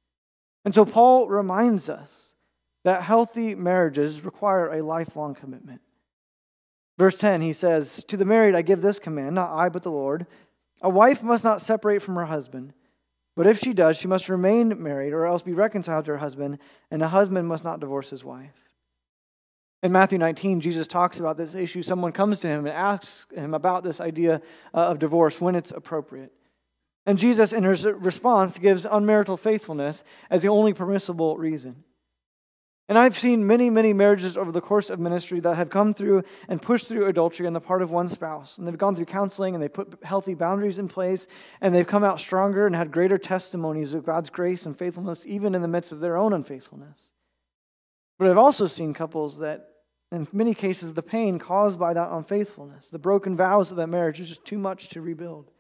And 0.63 0.74
so 0.74 0.86
Paul 0.86 1.27
reminds 1.27 1.89
us 1.89 2.34
that 2.86 3.03
healthy 3.03 3.55
marriages 3.55 4.24
require 4.24 4.72
a 4.72 4.86
lifelong 4.86 5.36
commitment. 5.36 5.81
Verse 6.98 7.17
10, 7.17 7.41
he 7.41 7.51
says, 7.51 8.05
To 8.08 8.15
the 8.15 8.24
married 8.24 8.55
I 8.55 8.62
give 8.62 8.81
this 8.81 9.00
command, 9.00 9.36
not 9.36 9.51
I, 9.51 9.67
but 9.67 9.84
the 9.84 9.91
Lord. 9.91 10.27
A 10.81 10.88
wife 10.88 11.22
must 11.22 11.43
not 11.43 11.60
separate 11.60 12.01
from 12.01 12.15
her 12.15 12.28
husband. 12.28 12.71
But 13.36 13.48
if 13.48 13.60
she 13.60 13.74
does, 13.74 13.98
she 13.98 14.08
must 14.08 14.30
remain 14.30 14.82
married 14.82 15.13
or 15.13 15.26
else 15.26 15.42
be 15.42 15.54
reconciled 15.54 16.06
to 16.06 16.12
her 16.12 16.18
husband, 16.18 16.60
and 16.92 17.02
a 17.02 17.08
husband 17.08 17.48
must 17.48 17.63
not 17.63 17.80
divorce 17.80 18.10
his 18.10 18.24
wife. 18.24 18.70
In 19.82 19.92
Matthew 19.94 20.18
19, 20.18 20.60
Jesus 20.60 20.88
talks 20.88 21.20
about 21.20 21.38
this 21.38 21.56
issue. 21.56 21.82
Someone 21.82 22.12
comes 22.12 22.39
to 22.39 22.48
him 22.48 22.65
and 22.65 22.76
asks 22.76 23.28
him 23.34 23.54
about 23.54 23.84
this 23.84 24.02
idea 24.02 24.42
uh, 24.74 24.78
of 24.78 25.00
divorce 25.00 25.39
when 25.39 25.56
it's 25.56 25.72
appropriate. 25.72 26.34
And 27.06 27.18
Jesus, 27.18 27.54
in 27.54 27.63
his 27.63 27.86
response, 27.86 28.58
gives 28.58 28.86
unmarital 28.86 29.39
faithfulness 29.39 30.04
as 30.30 30.42
the 30.42 30.50
only 30.50 30.74
permissible 30.74 31.38
reason. 31.38 31.84
And 32.89 32.97
I've 32.97 33.19
seen 33.19 33.45
many, 33.45 33.69
many 33.69 33.93
marriages 33.93 34.36
over 34.36 34.52
the 34.52 34.62
course 34.62 34.89
of 34.89 34.99
ministry 34.99 35.39
that 35.41 35.56
have 35.56 35.69
come 35.69 35.93
through 35.93 36.23
and 36.47 36.60
pushed 36.60 36.88
through 36.88 37.06
adultery 37.06 37.45
on 37.45 37.54
the 37.54 37.62
part 37.62 37.84
of 37.84 37.91
one 37.91 38.10
spouse. 38.10 38.58
And 38.58 38.67
they've 38.67 38.75
gone 38.75 38.95
through 38.95 39.06
counseling 39.06 39.54
and 39.54 39.63
they 39.63 39.67
put 39.67 39.99
healthy 40.04 40.34
boundaries 40.34 40.80
in 40.80 40.88
place 40.88 41.28
and 41.62 41.73
they've 41.73 41.86
come 41.86 42.04
out 42.04 42.19
stronger 42.19 42.65
and 42.65 42.75
had 42.75 42.91
greater 42.91 43.19
testimonies 43.19 43.93
of 43.93 44.08
God's 44.08 44.32
grace 44.32 44.65
and 44.65 44.75
faithfulness, 44.75 45.23
even 45.28 45.54
in 45.54 45.62
the 45.62 45.67
midst 45.67 45.91
of 45.91 45.99
their 45.99 46.17
own 46.17 46.34
unfaithfulness. 46.34 47.12
But 48.17 48.28
I've 48.28 48.39
also 48.39 48.65
seen 48.65 48.95
couples 48.95 49.38
that, 49.38 49.67
in 50.12 50.28
many 50.34 50.56
cases, 50.56 50.95
the 50.95 51.04
pain 51.04 51.38
caused 51.38 51.78
by 51.78 51.93
that 51.93 52.12
unfaithfulness, 52.12 52.89
the 52.89 52.97
broken 52.97 53.38
vows 53.38 53.69
of 53.69 53.78
that 53.78 53.88
marriage, 53.88 54.19
is 54.19 54.30
just 54.30 54.45
too 54.45 54.58
much 54.58 54.89
to 54.89 55.02
rebuild, 55.02 55.52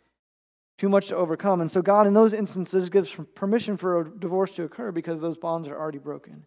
too 0.79 0.89
much 0.89 1.09
to 1.09 1.15
overcome. 1.15 1.61
And 1.61 1.69
so 1.69 1.83
God, 1.83 2.07
in 2.07 2.15
those 2.15 2.33
instances, 2.33 2.89
gives 2.89 3.15
permission 3.35 3.77
for 3.77 4.01
a 4.01 4.09
divorce 4.09 4.49
to 4.55 4.63
occur 4.63 4.91
because 4.91 5.21
those 5.21 5.37
bonds 5.37 5.67
are 5.67 5.79
already 5.79 5.99
broken. 5.99 6.43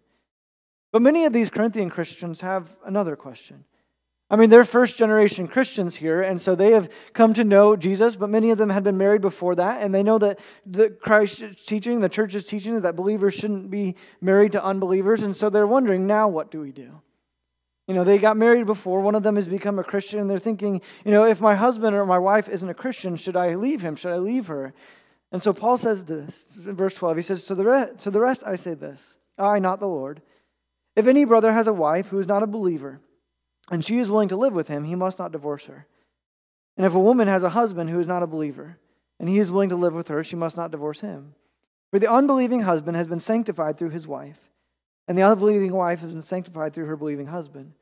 But 0.93 1.03
many 1.03 1.25
of 1.25 1.33
these 1.33 1.51
Corinthian 1.51 1.91
Christians 1.91 2.43
have 2.43 2.77
another 2.85 3.17
question. 3.17 3.65
I 4.31 4.37
mean, 4.37 4.49
they're 4.49 4.65
first 4.65 4.97
generation 4.97 5.47
Christians 5.47 5.97
here, 5.97 6.23
and 6.23 6.41
so 6.41 6.55
they 6.55 6.73
have 6.73 6.89
come 7.13 7.35
to 7.35 7.45
know 7.45 7.77
Jesus, 7.77 8.17
but 8.17 8.31
many 8.31 8.51
of 8.51 8.57
them 8.57 8.71
had 8.71 8.83
been 8.83 8.97
married 8.97 9.21
before 9.21 9.55
that, 9.57 9.83
and 9.83 9.95
they 9.95 10.03
know 10.03 10.19
that 10.19 10.39
the 10.65 10.89
Christ's 10.89 11.63
teaching, 11.67 12.01
the 12.01 12.09
church's 12.09 12.45
teaching, 12.45 12.77
is 12.77 12.83
that 12.83 12.97
believers 12.97 13.35
shouldn't 13.35 13.71
be 13.71 13.95
married 14.23 14.53
to 14.53 14.65
unbelievers, 14.65 15.23
and 15.23 15.37
so 15.37 15.51
they're 15.51 15.67
wondering, 15.67 16.07
now 16.07 16.29
what 16.29 16.51
do 16.51 16.61
we 16.61 16.73
do? 16.73 17.03
You 17.87 17.95
know, 17.95 18.05
they 18.05 18.17
got 18.17 18.39
married 18.39 18.65
before. 18.65 19.01
One 19.01 19.15
of 19.15 19.23
them 19.23 19.37
has 19.37 19.47
become 19.47 19.79
a 19.79 19.85
Christian, 19.85 20.21
and 20.21 20.31
they're 20.31 20.39
thinking, 20.39 20.81
you 21.05 21.11
know, 21.11 21.25
if 21.25 21.41
my 21.41 21.55
husband 21.55 21.95
or 21.95 22.07
my 22.07 22.19
wife 22.19 22.49
isn't 22.49 22.69
a 22.69 22.75
Christian, 22.75 23.17
should 23.17 23.37
I 23.37 23.55
leave 23.57 23.83
him? 23.83 23.97
Should 23.97 24.13
I 24.13 24.19
leave 24.19 24.47
her? 24.47 24.73
And 25.31 25.43
so 25.43 25.53
Paul 25.53 25.77
says 25.77 26.05
this, 26.05 26.47
in 26.65 26.75
verse 26.75 26.95
12. 26.95 27.17
He 27.17 27.23
says, 27.23 27.45
To 27.45 27.55
the, 27.55 27.65
re- 27.65 27.91
to 27.99 28.11
the 28.11 28.21
rest 28.21 28.45
I 28.47 28.55
say 28.55 28.73
this 28.75 29.19
I, 29.37 29.59
not 29.59 29.81
the 29.81 29.89
Lord. 29.89 30.23
If 30.95 31.07
any 31.07 31.25
brother 31.25 31.53
has 31.53 31.67
a 31.67 31.73
wife 31.73 32.09
who 32.09 32.19
is 32.19 32.27
not 32.27 32.43
a 32.43 32.47
believer, 32.47 33.01
and 33.71 33.85
she 33.85 33.99
is 33.99 34.11
willing 34.11 34.29
to 34.29 34.37
live 34.37 34.53
with 34.53 34.69
him, 34.69 34.85
he 34.85 34.95
must 34.95 35.19
not 35.19 35.33
divorce 35.33 35.65
her. 35.65 35.87
And 36.77 36.87
if 36.87 36.95
a 36.95 37.01
woman 37.01 37.29
has 37.29 37.43
a 37.43 37.51
husband 37.51 37.91
who 37.91 38.01
is 38.01 38.07
not 38.07 38.23
a 38.23 38.27
believer, 38.27 38.79
and 39.19 39.29
he 39.29 39.39
is 39.39 39.53
willing 39.53 39.69
to 39.71 39.77
live 39.77 39.95
with 39.95 40.09
her, 40.09 40.25
she 40.25 40.37
must 40.37 40.57
not 40.57 40.71
divorce 40.71 41.01
him. 41.01 41.35
For 41.91 41.99
the 41.99 42.11
unbelieving 42.11 42.63
husband 42.63 42.97
has 42.97 43.07
been 43.07 43.21
sanctified 43.21 43.79
through 43.79 43.91
his 43.91 44.07
wife, 44.07 44.39
and 45.07 45.17
the 45.17 45.23
unbelieving 45.23 45.73
wife 45.73 46.01
has 46.01 46.13
been 46.13 46.23
sanctified 46.23 46.73
through 46.73 46.87
her 46.87 46.97
believing 46.97 47.27
husband. 47.27 47.73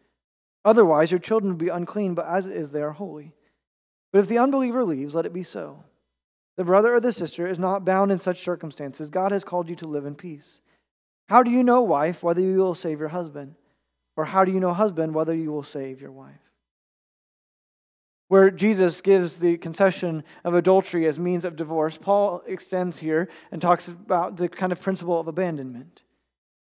Otherwise, 0.65 1.11
your 1.11 1.21
children 1.21 1.53
would 1.53 1.59
be 1.59 1.69
unclean, 1.69 2.15
but 2.15 2.27
as 2.27 2.47
it 2.47 2.57
is, 2.57 2.71
they 2.71 2.83
are 2.83 2.93
holy. 2.93 3.33
But 4.13 4.19
if 4.19 4.29
the 4.29 4.39
unbeliever 4.39 4.85
leaves, 4.85 5.15
let 5.15 5.27
it 5.27 5.33
be 5.33 5.43
so. 5.43 5.85
The 6.57 6.65
brother 6.65 6.95
or 6.95 7.01
the 7.01 7.13
sister 7.13 7.47
is 7.47 7.59
not 7.59 7.85
bound 7.85 8.13
in 8.13 8.21
such 8.21 8.41
circumstances. 8.41 9.09
God 9.09 9.33
has 9.33 9.45
called 9.45 9.69
you 9.69 9.77
to 9.77 9.89
live 9.89 10.05
in 10.05 10.15
peace. 10.15 10.61
How 11.31 11.45
do 11.45 11.53
you 11.53 11.63
know, 11.63 11.83
wife, 11.83 12.25
whether 12.25 12.41
you 12.41 12.57
will 12.57 12.75
save 12.75 12.99
your 12.99 13.09
husband? 13.09 13.55
Or 14.17 14.25
how 14.25 14.45
do 14.45 14.51
you 14.51 14.59
know, 14.59 14.75
husband, 14.75 15.15
whether 15.15 15.33
you 15.33 15.53
will 15.53 15.63
save 15.63 16.01
your 16.01 16.11
wife? 16.11 16.35
Where 18.27 18.51
Jesus 18.51 19.01
gives 19.01 19.39
the 19.39 19.57
concession 19.57 20.25
of 20.43 20.55
adultery 20.55 21.07
as 21.07 21.21
means 21.21 21.45
of 21.45 21.55
divorce, 21.55 21.97
Paul 21.97 22.43
extends 22.49 22.99
here 22.99 23.29
and 23.53 23.63
talks 23.63 23.87
about 23.87 24.39
the 24.39 24.49
kind 24.49 24.73
of 24.73 24.83
principle 24.83 25.21
of 25.21 25.29
abandonment. 25.29 26.03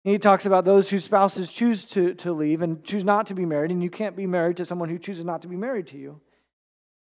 He 0.03 0.17
talks 0.17 0.45
about 0.45 0.65
those 0.65 0.89
whose 0.89 1.05
spouses 1.05 1.49
choose 1.49 1.85
to, 1.85 2.13
to 2.15 2.33
leave 2.33 2.61
and 2.61 2.83
choose 2.83 3.05
not 3.05 3.27
to 3.27 3.33
be 3.33 3.45
married, 3.45 3.71
and 3.71 3.81
you 3.81 3.89
can't 3.89 4.17
be 4.17 4.27
married 4.27 4.57
to 4.57 4.65
someone 4.65 4.89
who 4.89 4.99
chooses 4.99 5.23
not 5.23 5.43
to 5.43 5.47
be 5.47 5.55
married 5.55 5.87
to 5.87 5.97
you. 5.97 6.19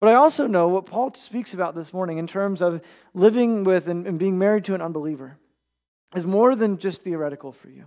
But 0.00 0.08
I 0.08 0.14
also 0.14 0.46
know 0.46 0.68
what 0.68 0.86
Paul 0.86 1.12
speaks 1.12 1.52
about 1.52 1.74
this 1.74 1.92
morning 1.92 2.16
in 2.16 2.26
terms 2.26 2.62
of 2.62 2.80
living 3.12 3.64
with 3.64 3.86
and, 3.86 4.06
and 4.06 4.18
being 4.18 4.38
married 4.38 4.64
to 4.64 4.74
an 4.74 4.80
unbeliever 4.80 5.36
is 6.14 6.26
more 6.26 6.54
than 6.56 6.78
just 6.78 7.02
theoretical 7.02 7.52
for 7.52 7.68
you. 7.68 7.86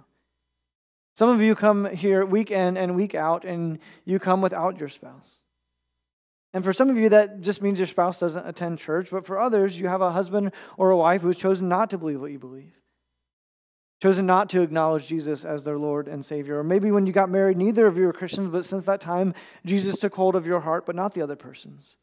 Some 1.15 1.29
of 1.29 1.41
you 1.41 1.55
come 1.55 1.86
here 1.86 2.25
week 2.25 2.49
in 2.51 2.77
and 2.77 2.95
week 2.95 3.13
out, 3.13 3.45
and 3.45 3.79
you 4.05 4.17
come 4.19 4.41
without 4.41 4.79
your 4.79 4.89
spouse. 4.89 5.41
And 6.53 6.63
for 6.63 6.73
some 6.73 6.89
of 6.89 6.97
you, 6.97 7.09
that 7.09 7.41
just 7.41 7.62
means 7.62 7.79
your 7.79 7.88
spouse 7.88 8.19
doesn't 8.19 8.47
attend 8.47 8.79
church. 8.79 9.09
But 9.12 9.25
for 9.25 9.39
others, 9.39 9.79
you 9.79 9.88
have 9.88 10.01
a 10.01 10.12
husband 10.12 10.51
or 10.77 10.91
a 10.91 10.97
wife 10.97 11.21
who's 11.21 11.38
chosen 11.38 11.67
not 11.67 11.89
to 11.91 11.97
believe 11.97 12.21
what 12.21 12.31
you 12.31 12.39
believe, 12.39 12.73
chosen 14.01 14.25
not 14.25 14.49
to 14.51 14.62
acknowledge 14.62 15.07
Jesus 15.07 15.45
as 15.45 15.63
their 15.63 15.77
Lord 15.77 16.07
and 16.07 16.23
Savior. 16.23 16.59
Or 16.59 16.63
maybe 16.63 16.91
when 16.91 17.05
you 17.07 17.13
got 17.13 17.29
married, 17.29 17.57
neither 17.57 17.88
of 17.88 17.97
you 17.97 18.05
were 18.05 18.13
Christians, 18.13 18.51
but 18.51 18.65
since 18.65 18.86
that 18.86 19.01
time, 19.01 19.33
Jesus 19.65 19.97
took 19.97 20.13
hold 20.13 20.36
of 20.36 20.45
your 20.45 20.59
heart, 20.59 20.86
but 20.86 20.95
not 20.95 21.13
the 21.13 21.21
other 21.21 21.36
person's. 21.36 21.97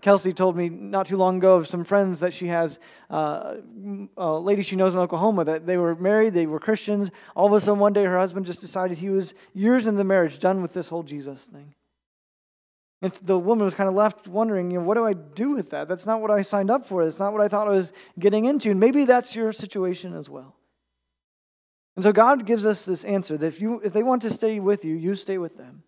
Kelsey 0.00 0.32
told 0.32 0.56
me 0.56 0.68
not 0.68 1.06
too 1.06 1.16
long 1.16 1.38
ago 1.38 1.56
of 1.56 1.66
some 1.66 1.84
friends 1.84 2.20
that 2.20 2.32
she 2.32 2.46
has, 2.46 2.78
uh, 3.10 3.56
a 4.16 4.32
lady 4.38 4.62
she 4.62 4.76
knows 4.76 4.94
in 4.94 5.00
Oklahoma, 5.00 5.44
that 5.44 5.66
they 5.66 5.76
were 5.76 5.94
married, 5.96 6.34
they 6.34 6.46
were 6.46 6.60
Christians. 6.60 7.10
All 7.34 7.46
of 7.46 7.52
a 7.52 7.60
sudden, 7.60 7.80
one 7.80 7.92
day, 7.92 8.04
her 8.04 8.18
husband 8.18 8.46
just 8.46 8.60
decided 8.60 8.98
he 8.98 9.10
was 9.10 9.34
years 9.52 9.86
into 9.86 9.98
the 9.98 10.04
marriage, 10.04 10.38
done 10.38 10.62
with 10.62 10.72
this 10.72 10.88
whole 10.88 11.02
Jesus 11.02 11.42
thing. 11.42 11.74
And 13.02 13.12
the 13.14 13.38
woman 13.38 13.64
was 13.64 13.74
kind 13.74 13.88
of 13.88 13.94
left 13.94 14.28
wondering, 14.28 14.70
you 14.70 14.78
know, 14.78 14.84
what 14.84 14.94
do 14.94 15.06
I 15.06 15.14
do 15.14 15.52
with 15.52 15.70
that? 15.70 15.88
That's 15.88 16.04
not 16.04 16.20
what 16.20 16.30
I 16.30 16.42
signed 16.42 16.70
up 16.70 16.84
for. 16.84 17.04
That's 17.04 17.18
not 17.18 17.32
what 17.32 17.40
I 17.40 17.48
thought 17.48 17.66
I 17.66 17.70
was 17.70 17.92
getting 18.18 18.44
into. 18.44 18.70
And 18.70 18.78
maybe 18.78 19.06
that's 19.06 19.34
your 19.34 19.52
situation 19.52 20.14
as 20.14 20.28
well. 20.28 20.54
And 21.96 22.04
so 22.04 22.12
God 22.12 22.46
gives 22.46 22.66
us 22.66 22.84
this 22.84 23.04
answer 23.04 23.38
that 23.38 23.46
if, 23.46 23.60
you, 23.60 23.80
if 23.82 23.92
they 23.92 24.02
want 24.02 24.22
to 24.22 24.30
stay 24.30 24.60
with 24.60 24.84
you, 24.84 24.94
you 24.94 25.14
stay 25.14 25.38
with 25.38 25.56
them. 25.56 25.82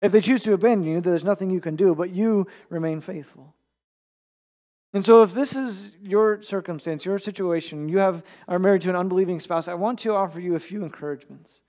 If 0.00 0.12
they 0.12 0.20
choose 0.20 0.42
to 0.42 0.52
abandon 0.52 0.88
you, 0.88 1.00
there's 1.00 1.24
nothing 1.24 1.50
you 1.50 1.60
can 1.60 1.76
do, 1.76 1.94
but 1.94 2.10
you 2.10 2.46
remain 2.68 3.00
faithful. 3.00 3.54
And 4.94 5.04
so, 5.04 5.22
if 5.22 5.34
this 5.34 5.54
is 5.54 5.90
your 6.00 6.40
circumstance, 6.40 7.04
your 7.04 7.18
situation, 7.18 7.88
you 7.88 7.98
have 7.98 8.22
are 8.46 8.58
married 8.58 8.82
to 8.82 8.90
an 8.90 8.96
unbelieving 8.96 9.38
spouse, 9.38 9.68
I 9.68 9.74
want 9.74 9.98
to 10.00 10.14
offer 10.14 10.40
you 10.40 10.54
a 10.54 10.60
few 10.60 10.82
encouragements, 10.82 11.62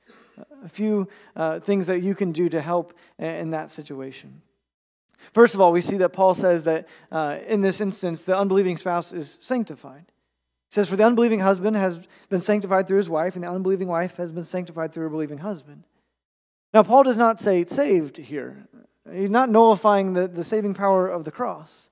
a 0.63 0.69
few 0.69 1.07
uh, 1.35 1.59
things 1.59 1.87
that 1.87 2.01
you 2.01 2.15
can 2.15 2.31
do 2.31 2.47
to 2.49 2.61
help 2.61 2.93
in 3.17 3.49
that 3.51 3.71
situation. 3.71 4.41
First 5.33 5.53
of 5.53 5.59
all, 5.59 5.73
we 5.73 5.81
see 5.81 5.97
that 5.97 6.09
Paul 6.09 6.33
says 6.33 6.63
that 6.63 6.87
uh, 7.11 7.39
in 7.45 7.59
this 7.59 7.81
instance, 7.81 8.23
the 8.23 8.37
unbelieving 8.37 8.77
spouse 8.77 9.11
is 9.11 9.37
sanctified. 9.41 10.05
He 10.69 10.75
says, 10.75 10.87
For 10.87 10.95
the 10.95 11.03
unbelieving 11.03 11.39
husband 11.39 11.75
has 11.75 11.99
been 12.29 12.41
sanctified 12.41 12.87
through 12.87 12.99
his 12.99 13.09
wife, 13.09 13.35
and 13.35 13.43
the 13.43 13.51
unbelieving 13.51 13.87
wife 13.89 14.15
has 14.15 14.31
been 14.31 14.45
sanctified 14.45 14.93
through 14.93 15.03
her 15.03 15.09
believing 15.09 15.39
husband. 15.39 15.83
Now, 16.73 16.84
Paul 16.84 17.03
does 17.03 17.17
not 17.17 17.39
say 17.39 17.65
saved 17.65 18.17
here. 18.17 18.67
He's 19.12 19.29
not 19.29 19.49
nullifying 19.49 20.13
the, 20.13 20.27
the 20.27 20.43
saving 20.43 20.75
power 20.75 21.08
of 21.08 21.23
the 21.23 21.32
cross. 21.32 21.89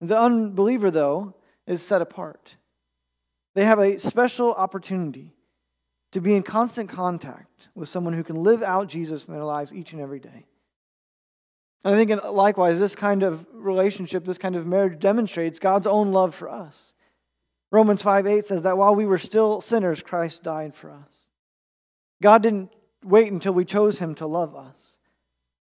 The 0.00 0.18
unbeliever, 0.18 0.90
though, 0.90 1.34
is 1.66 1.82
set 1.82 2.02
apart. 2.02 2.56
They 3.54 3.64
have 3.64 3.78
a 3.78 3.98
special 3.98 4.52
opportunity 4.52 5.32
to 6.12 6.20
be 6.20 6.34
in 6.34 6.42
constant 6.42 6.90
contact 6.90 7.68
with 7.74 7.88
someone 7.88 8.12
who 8.12 8.22
can 8.22 8.36
live 8.36 8.62
out 8.62 8.88
Jesus 8.88 9.26
in 9.26 9.34
their 9.34 9.44
lives 9.44 9.72
each 9.72 9.92
and 9.92 10.02
every 10.02 10.20
day. 10.20 10.46
And 11.84 11.94
I 11.94 11.98
think, 11.98 12.22
likewise, 12.24 12.78
this 12.78 12.94
kind 12.94 13.22
of 13.22 13.46
relationship, 13.52 14.24
this 14.24 14.38
kind 14.38 14.56
of 14.56 14.66
marriage 14.66 14.98
demonstrates 14.98 15.58
God's 15.58 15.86
own 15.86 16.12
love 16.12 16.34
for 16.34 16.48
us. 16.48 16.94
Romans 17.70 18.02
5 18.02 18.26
8 18.26 18.44
says 18.44 18.62
that 18.62 18.78
while 18.78 18.94
we 18.94 19.06
were 19.06 19.18
still 19.18 19.60
sinners, 19.60 20.02
Christ 20.02 20.42
died 20.42 20.74
for 20.74 20.90
us. 20.90 21.26
God 22.22 22.42
didn't 22.42 22.70
wait 23.06 23.32
until 23.32 23.52
we 23.52 23.64
chose 23.64 23.98
him 23.98 24.14
to 24.16 24.26
love 24.26 24.54
us. 24.54 24.98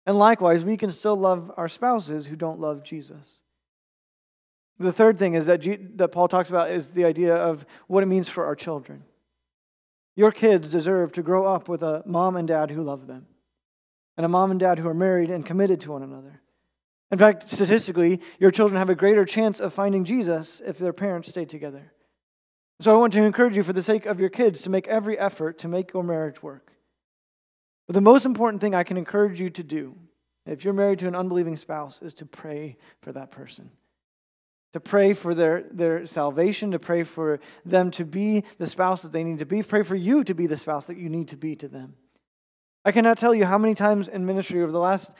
And 0.07 0.18
likewise, 0.18 0.64
we 0.64 0.76
can 0.76 0.90
still 0.90 1.16
love 1.16 1.52
our 1.57 1.68
spouses 1.68 2.26
who 2.26 2.37
don't 2.37 2.59
love 2.59 2.83
Jesus. 2.83 3.42
The 4.78 4.92
third 4.92 5.18
thing 5.18 5.35
is 5.35 5.46
that, 5.46 5.61
G- 5.61 5.78
that 5.96 6.09
Paul 6.09 6.28
talks 6.28 6.48
about 6.48 6.70
is 6.70 6.90
the 6.90 7.05
idea 7.05 7.35
of 7.35 7.64
what 7.87 8.02
it 8.02 8.07
means 8.07 8.28
for 8.28 8.44
our 8.44 8.57
children. 8.57 9.05
Your 10.16 10.33
kids 10.33 10.68
deserve 10.70 11.12
to 11.12 11.22
grow 11.22 11.46
up 11.46 11.68
with 11.68 11.83
a 11.83 12.02
mom 12.05 12.37
and 12.37 12.48
dad 12.48 12.70
who 12.70 12.83
love 12.83 13.07
them, 13.07 13.26
and 14.16 14.26
a 14.26 14.28
mom 14.28 14.50
and 14.50 14.59
dad 14.61 14.78
who 14.78 14.88
are 14.88 14.94
married 14.94 15.31
and 15.31 15.46
committed 15.46 15.81
to 15.83 15.92
one 15.92 16.02
another. 16.02 16.40
In 17.11 17.18
fact, 17.18 17.48
statistically, 17.48 18.20
your 18.38 18.50
children 18.50 18.78
have 18.78 18.90
a 18.90 18.94
greater 18.94 19.24
chance 19.24 19.61
of 19.61 19.72
finding 19.72 20.05
Jesus 20.05 20.62
if 20.66 20.78
their 20.78 20.92
parents 20.92 21.28
stay 21.28 21.44
together. 21.44 21.92
So 22.81 22.92
I 22.92 22.98
want 22.98 23.12
to 23.12 23.22
encourage 23.22 23.57
you, 23.57 23.62
for 23.62 23.72
the 23.72 23.83
sake 23.83 24.07
of 24.07 24.18
your 24.18 24.31
kids, 24.31 24.62
to 24.62 24.70
make 24.70 24.88
every 24.88 25.18
effort 25.18 25.59
to 25.61 25.68
make 25.68 25.92
your 25.92 26.02
marriage 26.02 26.42
work. 26.42 26.72
But 27.87 27.95
the 27.95 28.01
most 28.01 28.27
important 28.27 28.61
thing 28.61 28.75
I 28.75 28.85
can 28.85 28.97
encourage 28.97 29.40
you 29.40 29.51
to 29.51 29.62
do, 29.62 29.95
if 30.47 30.64
you're 30.64 30.75
married 30.75 31.01
to 31.01 31.09
an 31.09 31.14
unbelieving 31.14 31.57
spouse, 31.57 32.01
is 32.03 32.14
to 32.14 32.27
pray 32.27 32.77
for 33.01 33.12
that 33.12 33.31
person. 33.31 33.71
To 34.73 34.81
pray 34.81 35.12
for 35.12 35.35
their, 35.35 35.64
their 35.71 36.07
salvation, 36.07 36.71
to 36.71 36.79
pray 36.79 37.03
for 37.03 37.40
them 37.64 37.90
to 37.92 38.05
be 38.05 38.45
the 38.59 38.66
spouse 38.66 39.03
that 39.03 39.12
they 39.12 39.25
need 39.25 39.40
to 39.40 39.47
be, 39.47 39.62
pray 39.62 39.83
for 39.83 39.97
you 39.97 40.25
to 40.25 40.35
be 40.35 40.47
the 40.47 40.57
spouse 40.57 40.87
that 40.87 40.97
you 40.97 41.09
need 41.09 41.29
to 41.29 41.37
be 41.37 41.55
to 41.57 41.68
them. 41.68 41.95
I 42.85 42.92
cannot 42.92 43.18
tell 43.18 43.35
you 43.35 43.45
how 43.45 43.59
many 43.59 43.75
times 43.75 44.09
in 44.09 44.25
ministry 44.27 44.62
over 44.62 44.73
the 44.73 44.79
last 44.79 45.12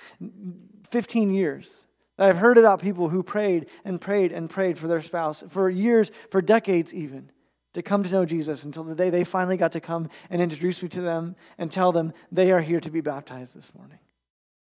15 0.91 1.33
years 1.33 1.87
that 2.17 2.29
I've 2.29 2.39
heard 2.39 2.59
about 2.59 2.81
people 2.81 3.09
who 3.09 3.23
prayed 3.23 3.67
and 3.85 4.01
prayed 4.01 4.33
and 4.33 4.49
prayed 4.49 4.79
for 4.79 4.89
their 4.89 5.03
spouse 5.03 5.45
for 5.49 5.69
years, 5.69 6.11
for 6.31 6.41
decades 6.41 6.93
even 6.95 7.31
to 7.75 7.83
come 7.83 8.03
to 8.03 8.11
know 8.11 8.25
Jesus 8.25 8.65
until 8.65 8.85
the 8.85 8.95
day 8.95 9.11
they 9.11 9.25
finally 9.25 9.57
got 9.57 9.73
to 9.73 9.81
come 9.81 10.09
and 10.31 10.43
introduce 10.43 10.83
me 10.83 10.89
to 10.91 11.01
them 11.01 11.37
and 11.59 11.71
tell 11.71 11.93
them 11.93 12.13
they 12.31 12.53
are 12.53 12.61
here 12.61 12.81
to 12.81 12.91
be 12.91 13.01
baptized 13.01 13.57
this 13.57 13.75
morning. 13.75 13.99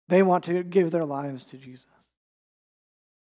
They 0.07 0.23
want 0.23 0.43
to 0.45 0.63
give 0.63 0.91
their 0.91 1.05
lives 1.05 1.45
to 1.45 1.57
Jesus. 1.57 1.87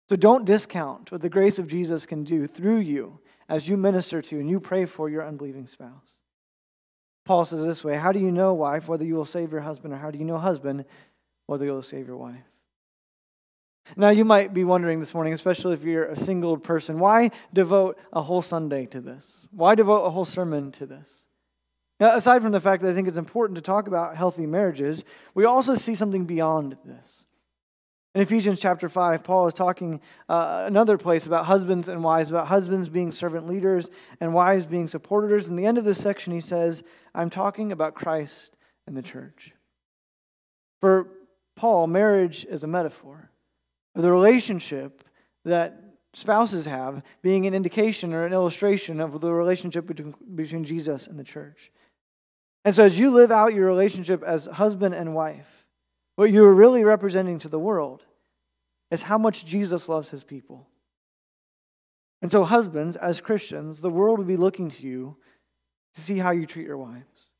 So 0.08 0.16
don't 0.16 0.44
discount 0.44 1.10
what 1.10 1.22
the 1.22 1.30
grace 1.30 1.58
of 1.58 1.66
Jesus 1.66 2.06
can 2.06 2.24
do 2.24 2.46
through 2.46 2.80
you 2.80 3.18
as 3.48 3.66
you 3.66 3.76
minister 3.76 4.20
to 4.22 4.38
and 4.38 4.48
you 4.48 4.60
pray 4.60 4.84
for 4.84 5.08
your 5.08 5.26
unbelieving 5.26 5.66
spouse. 5.66 6.20
Paul 7.24 7.44
says 7.44 7.64
this 7.64 7.82
way 7.82 7.96
How 7.96 8.12
do 8.12 8.20
you 8.20 8.30
know, 8.30 8.52
wife, 8.52 8.86
whether 8.86 9.04
you 9.04 9.14
will 9.14 9.24
save 9.24 9.50
your 9.50 9.62
husband, 9.62 9.94
or 9.94 9.96
how 9.96 10.10
do 10.10 10.18
you 10.18 10.24
know, 10.24 10.38
husband, 10.38 10.84
whether 11.46 11.64
you 11.64 11.72
will 11.72 11.82
save 11.82 12.06
your 12.06 12.18
wife? 12.18 12.44
Now, 13.96 14.10
you 14.10 14.24
might 14.24 14.54
be 14.54 14.64
wondering 14.64 14.98
this 14.98 15.14
morning, 15.14 15.34
especially 15.34 15.74
if 15.74 15.82
you're 15.84 16.06
a 16.06 16.16
single 16.16 16.56
person, 16.56 16.98
why 16.98 17.30
devote 17.52 17.98
a 18.12 18.22
whole 18.22 18.42
Sunday 18.42 18.86
to 18.86 19.00
this? 19.00 19.46
Why 19.50 19.74
devote 19.74 20.04
a 20.04 20.10
whole 20.10 20.24
sermon 20.24 20.72
to 20.72 20.86
this? 20.86 21.28
Now, 22.00 22.16
aside 22.16 22.42
from 22.42 22.52
the 22.52 22.60
fact 22.60 22.82
that 22.82 22.90
I 22.90 22.94
think 22.94 23.08
it's 23.08 23.18
important 23.18 23.56
to 23.56 23.62
talk 23.62 23.86
about 23.86 24.16
healthy 24.16 24.46
marriages, 24.46 25.04
we 25.34 25.44
also 25.44 25.74
see 25.74 25.94
something 25.94 26.24
beyond 26.24 26.76
this. 26.84 27.26
In 28.14 28.22
Ephesians 28.22 28.60
chapter 28.60 28.88
5, 28.88 29.22
Paul 29.22 29.48
is 29.48 29.54
talking 29.54 30.00
uh, 30.28 30.64
another 30.66 30.96
place 30.96 31.26
about 31.26 31.44
husbands 31.44 31.88
and 31.88 32.02
wives, 32.02 32.30
about 32.30 32.46
husbands 32.46 32.88
being 32.88 33.12
servant 33.12 33.48
leaders 33.48 33.90
and 34.20 34.32
wives 34.32 34.66
being 34.66 34.88
supporters. 34.88 35.48
In 35.48 35.56
the 35.56 35.66
end 35.66 35.78
of 35.78 35.84
this 35.84 36.00
section, 36.00 36.32
he 36.32 36.40
says, 36.40 36.82
I'm 37.14 37.28
talking 37.28 37.70
about 37.70 37.94
Christ 37.94 38.56
and 38.86 38.96
the 38.96 39.02
church. 39.02 39.52
For 40.80 41.08
Paul, 41.56 41.86
marriage 41.86 42.46
is 42.48 42.64
a 42.64 42.68
metaphor 42.68 43.30
the 44.02 44.10
relationship 44.10 45.04
that 45.44 45.80
spouses 46.14 46.66
have 46.66 47.02
being 47.22 47.46
an 47.46 47.54
indication 47.54 48.12
or 48.12 48.24
an 48.24 48.32
illustration 48.32 49.00
of 49.00 49.20
the 49.20 49.32
relationship 49.32 49.86
between, 49.86 50.14
between 50.34 50.64
Jesus 50.64 51.06
and 51.06 51.18
the 51.18 51.24
church. 51.24 51.70
And 52.64 52.74
so, 52.74 52.84
as 52.84 52.98
you 52.98 53.10
live 53.10 53.30
out 53.30 53.54
your 53.54 53.66
relationship 53.66 54.22
as 54.22 54.46
husband 54.46 54.94
and 54.94 55.14
wife, 55.14 55.66
what 56.16 56.30
you're 56.30 56.52
really 56.52 56.84
representing 56.84 57.38
to 57.40 57.48
the 57.48 57.58
world 57.58 58.02
is 58.90 59.02
how 59.02 59.18
much 59.18 59.44
Jesus 59.44 59.88
loves 59.88 60.10
his 60.10 60.24
people. 60.24 60.66
And 62.22 62.32
so, 62.32 62.42
husbands, 62.42 62.96
as 62.96 63.20
Christians, 63.20 63.80
the 63.80 63.90
world 63.90 64.18
will 64.18 64.24
be 64.24 64.36
looking 64.36 64.70
to 64.70 64.82
you 64.82 65.16
to 65.94 66.00
see 66.00 66.16
how 66.16 66.30
you 66.30 66.46
treat 66.46 66.66
your 66.66 66.78
wives. 66.78 67.30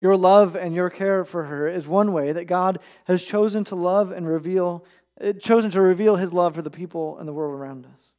Your 0.00 0.16
love 0.16 0.56
and 0.56 0.74
your 0.74 0.90
care 0.90 1.24
for 1.24 1.44
her 1.44 1.68
is 1.68 1.88
one 1.88 2.12
way 2.12 2.32
that 2.32 2.44
God 2.44 2.78
has 3.06 3.24
chosen 3.24 3.64
to 3.64 3.74
love 3.74 4.12
and 4.12 4.28
reveal 4.28 4.84
Uh, 5.20 5.32
chosen 5.32 5.70
to 5.70 5.80
reveal 5.80 6.16
his 6.16 6.32
love 6.32 6.54
for 6.54 6.62
the 6.62 6.70
people 6.70 7.18
and 7.18 7.26
the 7.26 7.32
world 7.32 7.54
around 7.54 7.86
us. 7.86 8.12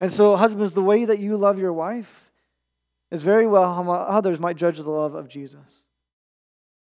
And 0.00 0.10
so, 0.10 0.34
husbands, 0.36 0.72
the 0.72 0.82
way 0.82 1.04
that 1.04 1.18
you 1.18 1.36
love 1.36 1.58
your 1.58 1.72
wife 1.72 2.30
is 3.10 3.22
very 3.22 3.46
well 3.46 3.74
how 3.74 3.90
others 3.90 4.40
might 4.40 4.56
judge 4.56 4.78
the 4.78 4.90
love 4.90 5.14
of 5.14 5.28
Jesus. 5.28 5.84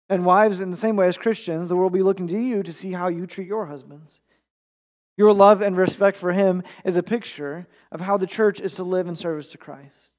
And 0.09 0.25
wives, 0.25 0.61
in 0.61 0.71
the 0.71 0.77
same 0.77 0.97
way 0.97 1.09
as 1.09 1.17
Christians, 1.17 1.69
the 1.69 1.77
world 1.77 1.93
will 1.93 1.99
be 1.99 2.03
looking 2.03 2.29
to 2.29 2.39
you 2.39 2.63
to 2.63 2.73
see 2.73 2.93
how 2.93 3.09
you 3.09 3.27
treat 3.27 3.47
your 3.47 3.67
husbands. 3.67 4.21
Your 5.17 5.33
love 5.33 5.63
and 5.63 5.77
respect 5.77 6.17
for 6.17 6.33
him 6.33 6.63
is 6.85 6.97
a 6.97 7.03
picture 7.03 7.67
of 7.93 8.01
how 8.01 8.17
the 8.17 8.27
church 8.27 8.61
is 8.61 8.75
to 8.75 8.85
live 8.85 9.07
in 9.07 9.17
service 9.17 9.51
to 9.53 9.59
Christ. 9.59 10.13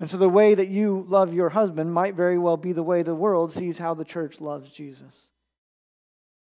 And 0.00 0.10
so, 0.10 0.16
the 0.16 0.28
way 0.28 0.54
that 0.54 0.68
you 0.68 1.06
love 1.08 1.32
your 1.32 1.50
husband 1.50 1.94
might 1.94 2.14
very 2.14 2.38
well 2.38 2.56
be 2.56 2.72
the 2.72 2.82
way 2.82 3.02
the 3.02 3.14
world 3.14 3.52
sees 3.52 3.78
how 3.78 3.94
the 3.94 4.04
church 4.04 4.40
loves 4.40 4.70
Jesus. 4.70 5.30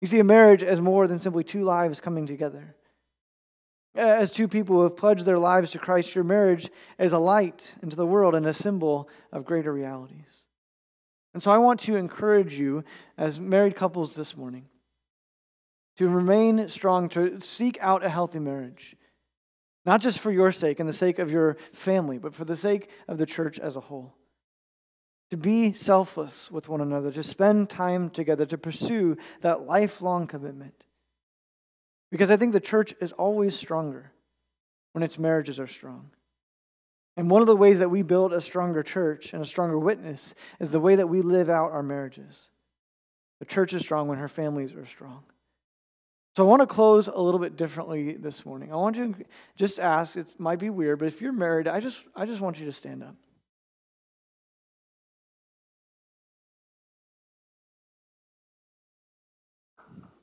You 0.02 0.08
see, 0.08 0.18
a 0.18 0.24
marriage 0.24 0.64
as 0.64 0.80
more 0.80 1.06
than 1.06 1.20
simply 1.20 1.44
two 1.44 1.62
lives 1.62 2.00
coming 2.00 2.26
together. 2.26 2.74
As 3.94 4.32
two 4.32 4.48
people 4.48 4.76
who 4.76 4.82
have 4.82 4.96
pledged 4.96 5.24
their 5.24 5.38
lives 5.38 5.70
to 5.70 5.78
Christ, 5.78 6.16
your 6.16 6.24
marriage 6.24 6.68
is 6.98 7.12
a 7.12 7.20
light 7.20 7.76
into 7.84 7.94
the 7.94 8.06
world 8.06 8.34
and 8.34 8.44
a 8.44 8.52
symbol 8.52 9.08
of 9.30 9.44
greater 9.44 9.72
realities. 9.72 10.44
And 11.34 11.42
so 11.42 11.52
I 11.52 11.58
want 11.58 11.78
to 11.80 11.94
encourage 11.94 12.58
you, 12.58 12.82
as 13.16 13.38
married 13.38 13.76
couples 13.76 14.16
this 14.16 14.36
morning, 14.36 14.66
to 15.98 16.08
remain 16.08 16.68
strong, 16.68 17.08
to 17.10 17.40
seek 17.40 17.78
out 17.80 18.04
a 18.04 18.08
healthy 18.08 18.40
marriage. 18.40 18.96
Not 19.86 20.00
just 20.00 20.18
for 20.18 20.32
your 20.32 20.50
sake 20.50 20.80
and 20.80 20.88
the 20.88 20.92
sake 20.92 21.20
of 21.20 21.30
your 21.30 21.58
family, 21.72 22.18
but 22.18 22.34
for 22.34 22.44
the 22.44 22.56
sake 22.56 22.90
of 23.06 23.18
the 23.18 23.26
church 23.26 23.60
as 23.60 23.76
a 23.76 23.80
whole 23.80 24.16
to 25.32 25.36
be 25.38 25.72
selfless 25.72 26.50
with 26.50 26.68
one 26.68 26.82
another, 26.82 27.10
to 27.10 27.22
spend 27.22 27.70
time 27.70 28.10
together, 28.10 28.44
to 28.44 28.58
pursue 28.58 29.16
that 29.40 29.66
lifelong 29.66 30.26
commitment. 30.26 30.84
Because 32.10 32.30
I 32.30 32.36
think 32.36 32.52
the 32.52 32.60
church 32.60 32.92
is 33.00 33.12
always 33.12 33.56
stronger 33.56 34.12
when 34.92 35.02
its 35.02 35.18
marriages 35.18 35.58
are 35.58 35.66
strong. 35.66 36.10
And 37.16 37.30
one 37.30 37.40
of 37.40 37.46
the 37.46 37.56
ways 37.56 37.78
that 37.78 37.88
we 37.88 38.02
build 38.02 38.34
a 38.34 38.42
stronger 38.42 38.82
church 38.82 39.32
and 39.32 39.40
a 39.42 39.46
stronger 39.46 39.78
witness 39.78 40.34
is 40.60 40.70
the 40.70 40.80
way 40.80 40.96
that 40.96 41.08
we 41.08 41.22
live 41.22 41.48
out 41.48 41.72
our 41.72 41.82
marriages. 41.82 42.50
The 43.38 43.46
church 43.46 43.72
is 43.72 43.80
strong 43.80 44.08
when 44.08 44.18
her 44.18 44.28
families 44.28 44.74
are 44.74 44.84
strong. 44.84 45.22
So 46.36 46.44
I 46.44 46.46
want 46.46 46.60
to 46.60 46.66
close 46.66 47.08
a 47.08 47.18
little 47.18 47.40
bit 47.40 47.56
differently 47.56 48.18
this 48.18 48.44
morning. 48.44 48.70
I 48.70 48.76
want 48.76 48.96
you 48.96 49.14
to 49.14 49.24
just 49.56 49.80
ask, 49.80 50.14
it 50.18 50.34
might 50.38 50.58
be 50.58 50.68
weird, 50.68 50.98
but 50.98 51.08
if 51.08 51.22
you're 51.22 51.32
married, 51.32 51.68
I 51.68 51.80
just, 51.80 52.04
I 52.14 52.26
just 52.26 52.42
want 52.42 52.58
you 52.58 52.66
to 52.66 52.72
stand 52.72 53.02
up. 53.02 53.16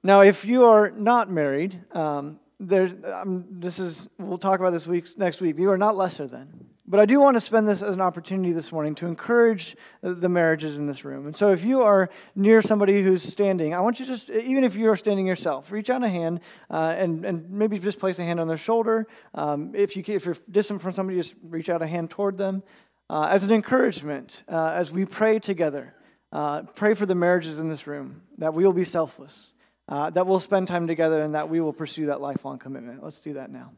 Now, 0.02 0.22
if 0.22 0.46
you 0.46 0.64
are 0.64 0.92
not 0.92 1.30
married, 1.30 1.80
um, 1.92 2.40
there's, 2.60 2.92
um, 3.06 3.46
this 3.52 3.80
is, 3.80 4.08
we'll 4.18 4.38
talk 4.38 4.60
about 4.60 4.72
this 4.72 4.88
week, 4.88 5.06
next 5.18 5.42
week. 5.42 5.58
You 5.60 5.72
are 5.72 5.78
not 5.78 5.98
lesser 5.98 6.26
than. 6.26 6.48
But 6.88 7.00
I 7.00 7.06
do 7.06 7.20
want 7.20 7.36
to 7.36 7.42
spend 7.42 7.68
this 7.68 7.84
as 7.84 7.96
an 7.96 8.02
opportunity 8.02 8.52
this 8.52 8.72
morning 8.72 8.96
to 8.96 9.06
encourage 9.06 9.76
the 10.02 10.28
marriages 10.28 10.78
in 10.78 10.88
this 10.88 11.06
room. 11.06 11.28
And 11.28 11.36
so 11.36 11.52
if 11.52 11.64
you 11.64 11.82
are 11.82 12.10
near 12.34 12.62
somebody 12.62 13.04
who's 13.04 13.22
standing, 13.22 13.76
I 13.76 13.80
want 13.82 14.00
you 14.00 14.06
to 14.06 14.12
just, 14.12 14.30
even 14.30 14.64
if 14.64 14.76
you 14.76 14.90
are 14.90 14.96
standing 14.96 15.28
yourself, 15.28 15.72
reach 15.72 15.90
out 15.90 16.04
a 16.04 16.10
hand 16.10 16.40
uh, 16.72 16.96
and, 16.98 17.26
and 17.26 17.50
maybe 17.52 17.78
just 17.78 18.00
place 18.00 18.18
a 18.20 18.24
hand 18.24 18.40
on 18.40 18.48
their 18.48 18.58
shoulder. 18.58 19.06
Um, 19.36 19.74
if, 19.76 19.96
you, 19.96 20.04
if 20.08 20.26
you're 20.26 20.38
distant 20.50 20.82
from 20.82 20.94
somebody, 20.94 21.20
just 21.20 21.36
reach 21.44 21.70
out 21.70 21.82
a 21.82 21.88
hand 21.88 22.10
toward 22.10 22.38
them 22.38 22.64
uh, 23.10 23.28
as 23.30 23.44
an 23.44 23.52
encouragement 23.52 24.44
uh, 24.48 24.70
as 24.70 24.92
we 24.92 25.06
pray 25.06 25.40
together. 25.40 25.94
Uh, 26.32 26.64
pray 26.76 26.94
for 26.94 27.06
the 27.06 27.16
marriages 27.16 27.60
in 27.60 27.70
this 27.70 27.86
room, 27.86 28.22
that 28.38 28.54
we 28.54 28.66
will 28.66 28.74
be 28.74 28.84
selfless 28.84 29.54
uh, 29.90 30.12
that 30.12 30.28
we'll 30.28 30.40
spend 30.40 30.68
time 30.68 30.88
together 30.88 31.22
and 31.22 31.34
that 31.34 31.50
we 31.50 31.60
will 31.60 31.74
pursue 31.74 32.06
that 32.06 32.22
lifelong 32.22 32.60
commitment. 32.60 33.04
Let's 33.04 33.20
do 33.20 33.34
that 33.34 33.52
now. 33.52 33.72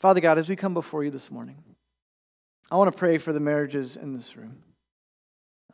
Father 0.00 0.20
God, 0.20 0.38
as 0.38 0.48
we 0.48 0.54
come 0.54 0.74
before 0.74 1.02
you 1.02 1.10
this 1.10 1.30
morning, 1.30 1.56
I 2.70 2.76
want 2.76 2.92
to 2.92 2.96
pray 2.96 3.16
for 3.16 3.32
the 3.32 3.40
marriages 3.40 3.96
in 3.96 4.12
this 4.12 4.36
room. 4.36 4.58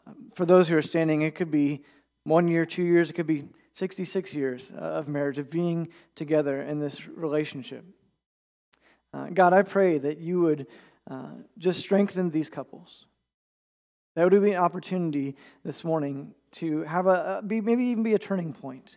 Um, 0.06 0.30
for 0.34 0.46
those 0.46 0.68
who 0.68 0.76
are 0.76 0.82
standing, 0.82 1.22
it 1.22 1.34
could 1.34 1.50
be 1.50 1.82
one 2.22 2.46
year, 2.46 2.64
two 2.64 2.84
years, 2.84 3.10
it 3.10 3.14
could 3.14 3.26
be 3.26 3.48
66 3.72 4.34
years 4.34 4.70
uh, 4.74 4.80
of 4.80 5.08
marriage, 5.08 5.38
of 5.38 5.50
being 5.50 5.88
together 6.14 6.62
in 6.62 6.78
this 6.78 7.06
relationship. 7.08 7.84
Uh, 9.12 9.26
God, 9.34 9.52
I 9.52 9.62
pray 9.62 9.98
that 9.98 10.18
you 10.18 10.40
would 10.40 10.68
uh, 11.10 11.30
just 11.58 11.80
strengthen 11.80 12.30
these 12.30 12.48
couples. 12.48 13.06
That 14.14 14.30
would 14.30 14.42
be 14.42 14.52
an 14.52 14.58
opportunity 14.58 15.36
this 15.64 15.82
morning 15.82 16.34
to 16.52 16.82
have 16.82 17.06
a, 17.06 17.42
be, 17.44 17.60
maybe 17.60 17.84
even 17.86 18.02
be 18.02 18.14
a 18.14 18.18
turning 18.18 18.52
point. 18.52 18.96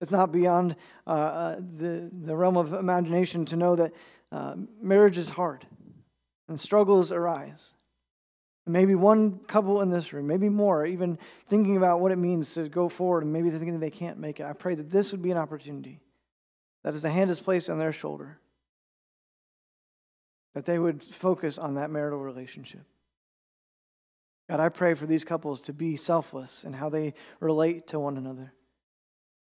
It's 0.00 0.12
not 0.12 0.32
beyond 0.32 0.76
uh, 1.06 1.10
uh, 1.10 1.56
the, 1.76 2.10
the 2.24 2.36
realm 2.36 2.56
of 2.56 2.72
imagination 2.72 3.44
to 3.46 3.56
know 3.56 3.76
that 3.76 3.92
uh, 4.32 4.54
marriage 4.80 5.18
is 5.18 5.28
hard 5.28 5.66
and 6.48 6.58
struggles 6.58 7.12
arise. 7.12 7.74
Maybe 8.66 8.94
one 8.94 9.38
couple 9.46 9.80
in 9.82 9.90
this 9.90 10.12
room, 10.12 10.26
maybe 10.26 10.48
more, 10.48 10.86
even 10.86 11.18
thinking 11.46 11.76
about 11.76 12.00
what 12.00 12.12
it 12.12 12.16
means 12.16 12.52
to 12.54 12.68
go 12.68 12.88
forward 12.88 13.22
and 13.22 13.32
maybe 13.32 13.50
thinking 13.50 13.78
they 13.78 13.90
can't 13.90 14.18
make 14.18 14.40
it. 14.40 14.44
I 14.44 14.54
pray 14.54 14.74
that 14.74 14.90
this 14.90 15.12
would 15.12 15.22
be 15.22 15.30
an 15.30 15.36
opportunity, 15.36 16.00
that 16.82 16.94
as 16.94 17.02
the 17.02 17.10
hand 17.10 17.30
is 17.30 17.40
placed 17.40 17.70
on 17.70 17.78
their 17.78 17.92
shoulder, 17.92 18.38
that 20.54 20.64
they 20.64 20.78
would 20.78 21.02
focus 21.02 21.58
on 21.58 21.74
that 21.74 21.90
marital 21.90 22.18
relationship. 22.18 22.82
God, 24.48 24.60
I 24.60 24.68
pray 24.68 24.94
for 24.94 25.06
these 25.06 25.24
couples 25.24 25.60
to 25.62 25.72
be 25.72 25.96
selfless 25.96 26.64
in 26.64 26.72
how 26.72 26.88
they 26.88 27.14
relate 27.40 27.88
to 27.88 27.98
one 27.98 28.16
another, 28.16 28.52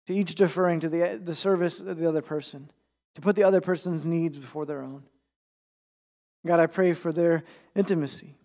to 0.08 0.14
each 0.14 0.36
deferring 0.36 0.80
to 0.82 0.90
the, 0.90 1.20
the 1.22 1.36
service 1.36 1.80
of 1.82 1.98
the 1.98 2.08
other 2.08 2.22
person, 2.22 2.72
to 3.16 3.22
put 3.22 3.36
the 3.36 3.44
other 3.44 3.62
person's 3.62 4.06
needs 4.06 4.40
before 4.40 4.66
their 4.66 4.82
own. 4.82 5.04
God, 6.48 6.60
I 6.60 6.68
pray 6.68 6.94
for 6.94 7.12
their 7.12 7.44
intimacy, 7.76 8.38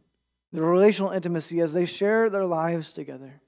the 0.53 0.63
relational 0.63 1.11
intimacy 1.11 1.61
as 1.61 1.73
they 1.73 1.85
share 1.85 2.31
their 2.31 2.47
lives 2.47 2.93
together, 2.93 3.41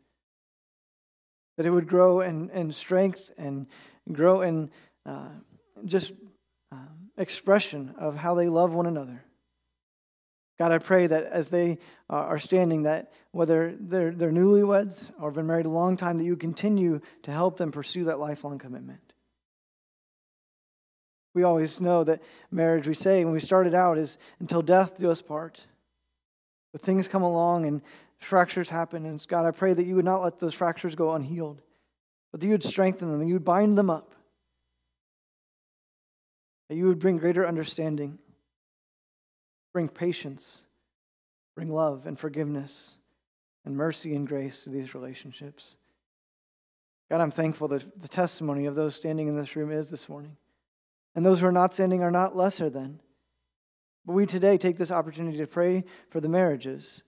that 1.57 1.67
it 1.67 1.71
would 1.71 1.89
grow 1.89 2.21
in, 2.21 2.51
in 2.51 2.71
strength 2.71 3.33
and 3.37 3.67
grow 4.13 4.43
in 4.43 4.71
uh, 5.07 5.29
just 5.85 6.13
uh, 6.71 6.77
expression 7.17 7.95
of 7.99 8.15
how 8.17 8.35
they 8.35 8.49
love 8.49 8.75
one 8.75 8.87
another. 8.87 9.25
God, 10.59 10.71
I 10.71 10.79
pray 10.79 11.07
that 11.07 11.25
as 11.25 11.49
they 11.49 11.79
uh, 12.11 12.17
are 12.17 12.39
standing, 12.39 12.83
that 12.83 13.13
whether 13.33 13.75
they're, 13.81 14.13
they're 14.13 14.31
newlyweds 14.31 15.11
or 15.19 15.29
have 15.29 15.35
been 15.35 15.47
married 15.47 15.67
a 15.67 15.71
long 15.71 15.97
time, 15.97 16.19
that 16.19 16.25
you 16.25 16.37
continue 16.37 17.01
to 17.23 17.31
help 17.31 17.57
them 17.57 17.73
pursue 17.73 18.05
that 18.05 18.19
lifelong 18.19 18.59
commitment. 18.59 19.01
We 21.35 21.45
always 21.45 21.81
know 21.81 22.05
that 22.05 22.23
marriage, 22.51 22.87
we 22.87 22.95
say 22.95 23.25
when 23.25 23.33
we 23.33 23.41
started 23.41 23.75
out, 23.75 23.97
is 23.97 24.19
until 24.41 24.61
death 24.61 24.99
do 24.99 25.11
us 25.11 25.23
part. 25.23 25.67
But 26.73 26.83
things 26.83 27.09
come 27.09 27.23
along 27.23 27.67
and 27.67 27.81
fractures 28.19 28.69
happen. 28.69 29.07
And 29.07 29.25
God, 29.29 29.47
I 29.47 29.51
pray 29.51 29.73
that 29.73 29.87
you 29.87 29.97
would 29.97 30.05
not 30.05 30.23
let 30.23 30.39
those 30.39 30.55
fractures 30.55 30.95
go 30.95 31.13
unhealed, 31.13 31.63
but 32.31 32.41
that 32.41 32.47
you 32.47 32.53
would 32.53 32.65
strengthen 32.65 33.11
them 33.11 33.21
and 33.21 33.29
you 33.29 33.35
would 33.35 33.45
bind 33.45 33.77
them 33.79 33.89
up, 33.89 34.15
that 36.69 36.77
you 36.77 36.87
would 36.87 36.99
bring 36.99 37.17
greater 37.17 37.47
understanding 37.47 38.19
Bring 39.73 39.89
patience, 39.89 40.63
bring 41.55 41.73
love 41.73 42.07
and 42.07 42.19
forgiveness 42.19 42.97
and 43.65 43.77
mercy 43.77 44.15
and 44.15 44.27
grace 44.27 44.65
to 44.65 44.71
these 44.71 44.95
relationships. 44.95 45.77
God, 47.11 47.21
I'm 47.21 47.31
thankful 47.31 47.69
that 47.69 48.01
the 48.01 48.09
testimony 48.09 48.67
of 48.67 48.75
those 48.75 48.95
standing 48.95 49.29
in 49.29 49.37
this 49.37 49.55
room 49.55 49.71
is 49.71 49.91
this 49.91 50.09
morning. 50.09 50.37
And 51.15 51.25
those 51.25 51.41
who 51.41 51.47
are 51.47 51.53
not 51.53 51.75
standing 51.75 52.03
are 52.03 52.11
not 52.11 52.37
lesser 52.37 52.71
than. 52.71 53.01
But 54.07 54.15
we 54.15 54.27
today 54.27 54.57
take 54.57 54.77
this 54.77 54.91
opportunity 54.91 55.39
to 55.39 55.47
pray 55.47 55.85
for 56.11 56.21
the 56.21 56.29
marriages 56.29 57.03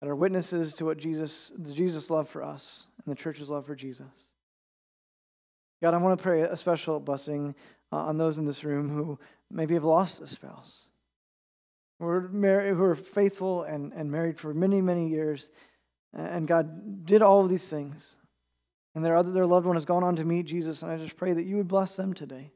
that 0.00 0.08
are 0.08 0.16
witnesses 0.16 0.74
to 0.74 0.84
what 0.84 0.98
Jesus, 0.98 1.52
Jesus 1.72 2.10
love 2.10 2.28
for 2.28 2.42
us 2.42 2.86
and 3.04 3.14
the 3.14 3.20
church's 3.20 3.50
love 3.50 3.66
for 3.66 3.74
Jesus. 3.74 4.30
God, 5.82 5.94
I 5.94 5.98
want 5.98 6.18
to 6.18 6.22
pray 6.22 6.42
a 6.42 6.56
special 6.56 7.00
blessing 7.00 7.54
uh, 7.92 7.96
on 7.96 8.16
those 8.16 8.38
in 8.38 8.44
this 8.44 8.64
room 8.64 8.88
who 8.88 9.18
maybe 9.50 9.74
have 9.74 9.84
lost 9.84 10.20
a 10.20 10.26
spouse 10.26 10.86
who 11.98 12.06
are, 12.06 12.28
married, 12.28 12.74
who 12.74 12.84
are 12.84 12.94
faithful 12.94 13.62
and, 13.62 13.92
and 13.92 14.10
married 14.10 14.38
for 14.38 14.52
many, 14.52 14.80
many 14.80 15.08
years. 15.08 15.50
And 16.12 16.46
God 16.46 17.04
did 17.06 17.22
all 17.22 17.42
of 17.42 17.48
these 17.48 17.68
things. 17.68 18.16
And 18.94 19.04
their, 19.04 19.16
other, 19.16 19.32
their 19.32 19.46
loved 19.46 19.66
one 19.66 19.76
has 19.76 19.84
gone 19.84 20.02
on 20.02 20.16
to 20.16 20.24
meet 20.24 20.46
Jesus. 20.46 20.82
And 20.82 20.90
I 20.90 20.96
just 20.96 21.16
pray 21.16 21.32
that 21.32 21.44
you 21.44 21.56
would 21.56 21.68
bless 21.68 21.96
them 21.96 22.14
today 22.14 22.52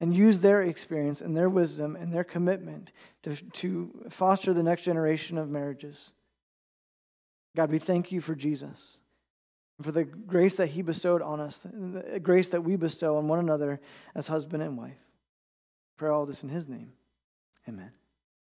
and 0.00 0.14
use 0.14 0.38
their 0.38 0.62
experience 0.62 1.20
and 1.20 1.36
their 1.36 1.48
wisdom 1.48 1.96
and 1.96 2.12
their 2.12 2.24
commitment 2.24 2.92
to, 3.22 3.36
to 3.36 4.06
foster 4.10 4.52
the 4.52 4.62
next 4.62 4.82
generation 4.82 5.38
of 5.38 5.48
marriages. 5.48 6.12
God, 7.56 7.70
we 7.70 7.78
thank 7.78 8.12
you 8.12 8.20
for 8.20 8.34
Jesus 8.34 9.00
and 9.78 9.84
for 9.84 9.92
the 9.92 10.04
grace 10.04 10.56
that 10.56 10.68
he 10.68 10.82
bestowed 10.82 11.22
on 11.22 11.40
us, 11.40 11.66
the 11.72 12.20
grace 12.20 12.50
that 12.50 12.62
we 12.62 12.76
bestow 12.76 13.16
on 13.16 13.28
one 13.28 13.38
another 13.38 13.80
as 14.14 14.28
husband 14.28 14.62
and 14.62 14.76
wife. 14.76 14.98
pray 15.96 16.08
all 16.08 16.26
this 16.26 16.42
in 16.42 16.48
his 16.48 16.68
name. 16.68 16.92
Amen. 17.68 17.90